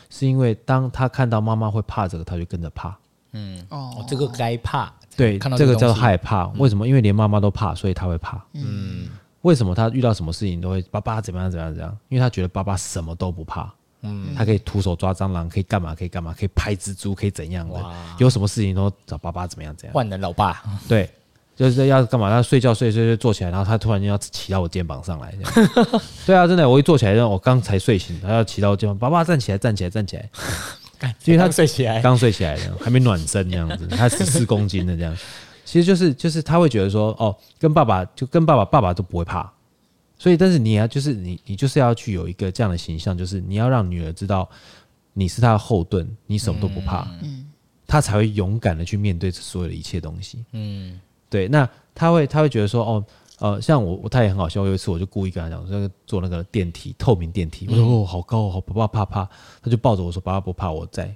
[0.08, 2.96] 是因为当她看到妈妈会怕这个，她就跟着怕。
[3.32, 4.92] 嗯，哦，这个该怕。
[5.16, 6.46] 对，这，这个叫害怕。
[6.58, 6.86] 为什么？
[6.86, 8.42] 因为连妈妈都怕，所以她会怕。
[8.52, 9.08] 嗯，
[9.42, 11.98] 为什么她遇到什么事情都会爸爸怎么样怎么样怎么样？
[12.08, 13.74] 因为她觉得爸爸什么都不怕。
[14.02, 15.94] 嗯，他可以徒手抓蟑螂，可以干嘛？
[15.94, 16.34] 可以干嘛？
[16.38, 17.74] 可以拍蜘蛛，可以怎样的？
[17.74, 19.74] 哇有什么事情都找爸爸怎么样？
[19.76, 19.94] 怎样？
[19.94, 21.10] 万能老爸，对，
[21.56, 22.30] 就是要干嘛？
[22.30, 26.00] 他睡觉睡睡睡坐起来，然后他突然间要骑到我肩膀上来，这样。
[26.26, 30.28] 对啊，真的，我一坐起来，让我刚才睡醒，他要骑到我肩膀，爸爸站起来，站起来，站起来。
[31.24, 35.14] 因为他睡起来，刚睡起来的，还没暖身这样子，他十四公斤的这样，
[35.62, 39.52] 其实就是就是他会觉得说，哦，跟爸爸就跟爸爸，爸爸都不会怕。
[40.18, 44.48] 所以，但是你要就是你，你就是要去有一个这样的形象，就是你要让女儿知道
[45.12, 47.46] 你是她的后盾，你什么都不怕，嗯，
[47.86, 51.48] 她才会勇敢的去面对所有的一切东西，嗯，对。
[51.48, 53.04] 那她会，她会觉得说，哦，
[53.38, 54.64] 呃，像我，我她也很好笑。
[54.64, 59.28] 有一次，我就故意跟她讲，说坐那个电梯，透明电梯，我说哦，好高，好不怕，怕怕。
[59.62, 61.14] 她就抱着我说，爸爸不怕，我在。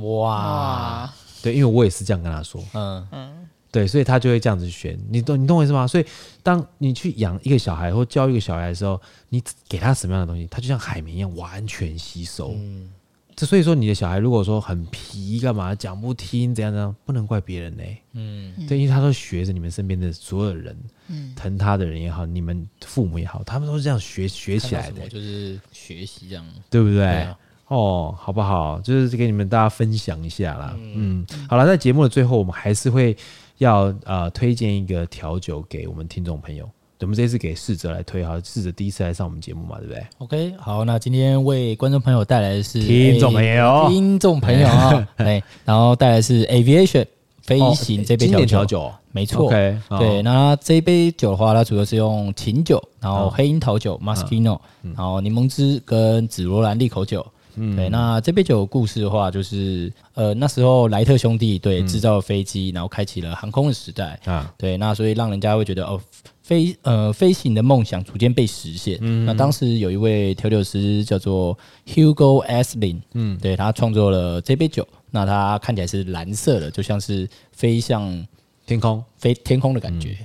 [0.00, 3.48] 哇，对，因为我也是这样跟她说，嗯嗯。
[3.72, 4.96] 对，所以他就会这样子选。
[5.10, 5.86] 你懂你懂我意思吗？
[5.86, 6.04] 所以
[6.42, 9.00] 当你去养一个小孩或教育一个小孩的时候，
[9.30, 12.52] 你给他什么样的东西，他就像海绵一样完全吸收。
[12.54, 12.90] 嗯，
[13.34, 17.82] 这所以说你的小孩如果说很皮，干嘛讲不听，怎样怎样，不能怪别人呢。
[18.12, 20.76] 嗯，对，因为他都学着你们身边的所有人，
[21.08, 27.26] 嗯，疼他的人也好，你们父母也好，他们都是这样学学起来的，就是学习这样，对不对？
[27.68, 28.78] 哦，好不好？
[28.80, 30.74] 就是给你们大家分享一下啦。
[30.76, 33.16] 嗯，嗯好了，在节目的最后，我们还是会
[33.62, 36.68] 要呃推荐一个调酒给我们听众朋友。
[37.00, 47.04] 我们这次给试着来推，好，试着第一次来上我们节目嘛，对不对？OK，好，那今天为观众朋友带来的是听众朋友，听众朋友啊，哎，然后带来的是 Aviation
[47.42, 49.50] 飞行这杯调酒，没错。
[49.50, 57.26] 对，那这一杯酒的话，它主要是用琴酒，然后黑樱桃酒 Maraschino，然后柠檬汁跟紫罗兰利口酒。
[57.56, 64.18] 嗯，对，那这杯酒的故事的话，就是呃那时候莱特兄弟对制造飞机，然后开启了航空的时代。
[64.24, 66.00] 啊，对，那所以让人家会觉得哦
[66.42, 68.98] 飞呃飞行的梦想逐渐被实现。
[69.00, 78.26] 嗯，那当时有一位调酒师叫做 Hugo Esslin，嗯，对，他创作了这杯酒，那它看起来是蓝色的，就像是飞向
[78.66, 80.16] 天空，飞天空的感觉。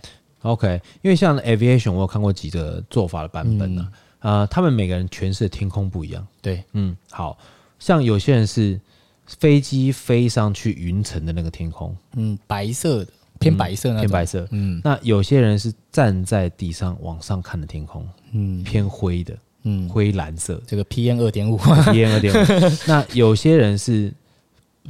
[0.43, 3.85] 嗯、OK，因为像 Aviation，我有看过几个做法的版本呢、啊。
[3.85, 3.91] 嗯。
[3.91, 6.25] 啊、呃，他们每个人诠释的天空不一样。
[6.41, 7.37] 对，嗯，好
[7.79, 8.79] 像有些人是
[9.25, 14.47] 飞机飞上去云层的那个天空，嗯，白色的，偏白色，偏白色。
[14.51, 20.61] 嗯，那有些人是站在地上往上看的天空，嗯，偏灰的，嗯，灰蓝色。
[20.65, 22.37] 这个 PM 二点五，PM 二点五。
[22.87, 24.13] 那有些人是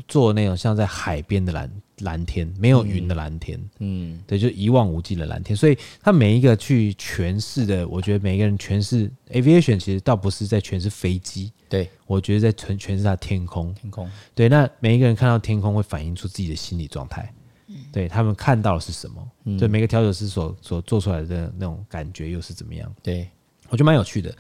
[0.08, 1.70] 做那种像在海边的蓝。
[2.02, 5.58] 蓝天没有云的蓝天，嗯，嗯对，就一望无际的蓝天。
[5.58, 14.08] 所以他每一个去诠释的，我觉得每一个人诠释 aviation 其实倒不是在诠释飞机，对，我觉得在诠诠释他天空，天空。
[14.36, 17.34] 对，那每一个人看到天空会反映出自己的心理状态，
[17.66, 19.32] 嗯，对他们看到的是什么？
[19.46, 22.94] 嗯，对，每个调酒师所所做出来的那种感觉又是怎么样？
[23.02, 23.28] 对，
[23.70, 24.32] 我觉得蛮有趣的。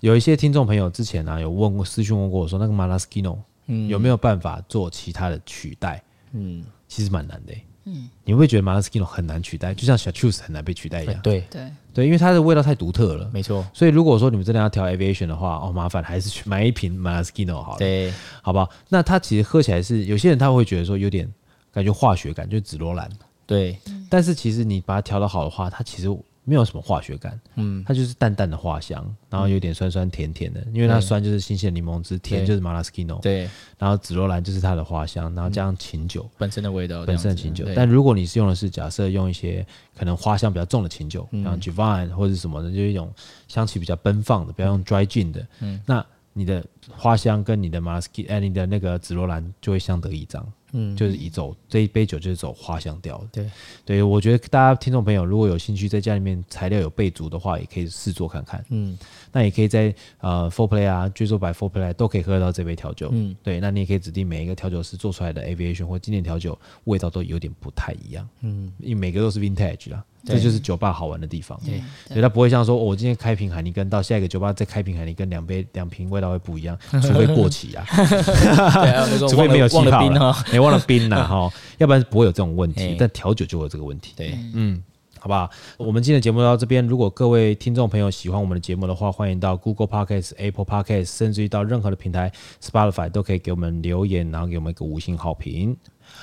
[0.00, 3.38] 有一些听众朋友之前呢、啊、有问过私讯问过我说，那个 Malaschino，
[3.68, 6.02] 嗯有没有办法做其他的取代？
[6.32, 6.62] 嗯。
[6.96, 13.62] 其实蛮难的、欸，嗯，你会觉得 Maraschino 很难取代，就像小 Chartreuse 很难被取代一样，对对对，因为它的味道太独特了，没错。
[13.74, 18.70] 所以如果说你们真的要调 Aviation 的话，哦，麻烦还是去买一瓶 Maraschino 好了，对，好不好？
[18.88, 21.30] 那它其实喝起来是有些人他会觉得说有点
[21.70, 23.10] 感觉化学感，就是紫罗兰，
[23.46, 23.78] 对。
[24.08, 26.08] 但是其实你把它调的好的话，它其实。
[26.48, 36.24] 没有什么化学感，嗯，它就是淡淡的花香，然后有点酸酸甜甜的，因为它酸就是新鲜柠檬汁，甜就是 Maraschino，对，然后紫罗兰就是它的花香，然后加上琴酒。
[36.38, 37.66] 本身的味道，本身的琴酒。
[37.74, 39.66] 但如果你是用的是假设用一些
[39.98, 43.12] 可能花香比较重的琴酒，像 Geivant 或者什么的，就是一种
[43.48, 46.06] 香气比较奔放的，不要用 Dry Gin 的，嗯，那
[46.38, 50.46] 你的花香跟你的 Maraschino，哎，你的那个紫罗兰就会相得益彰。
[50.72, 53.28] 嗯，就是以走这一杯酒就是走花香调的。
[53.32, 53.50] 对，
[53.84, 58.62] 对我觉得大家听众朋友如果有兴趣，在家里面材料有备足的话，也可以试做看看。
[58.68, 58.98] 嗯，
[59.32, 63.08] 那也可以在呃 Four Play 啊，Drizzle by Four Play 都可以喝得到这杯调酒。
[63.12, 68.28] 嗯，对，那你也可以指定每一个调酒师做出来的 Aviation 或经典调酒，味道都有点不太一样。
[68.42, 70.04] 嗯，因为每个都是 Vintage 啦。
[70.26, 77.86] 这就是酒吧好玩的地方，对，所以它不会像说，我今天开瓶海尼根，到下一个酒吧再开瓶海尼根，两杯两瓶味道会不一样， 除非过期啊，
[79.28, 81.48] 除非没有气泡了，你忘了冰了哈，
[81.78, 82.96] 要不然不会有这种问题。
[82.98, 84.82] 但调酒就会有这个问题，对，嗯，
[85.18, 85.48] 好不好？
[85.76, 95.76] 我们今天的节目到这边，如果各位听众朋友喜欢我们的节目的话，欢迎到 Google Podcast、Apple Podcast，甚至于到任何的平台 Spotify 都可以给我们留言，然后给我们一个五星好评。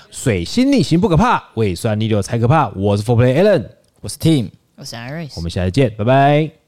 [0.10, 2.70] 水星逆行不可怕，胃酸逆流才可怕。
[2.70, 3.83] 我是 Four Play Allen。
[4.04, 6.63] 我是 Tim，我是 Iris，我们下次见，拜拜。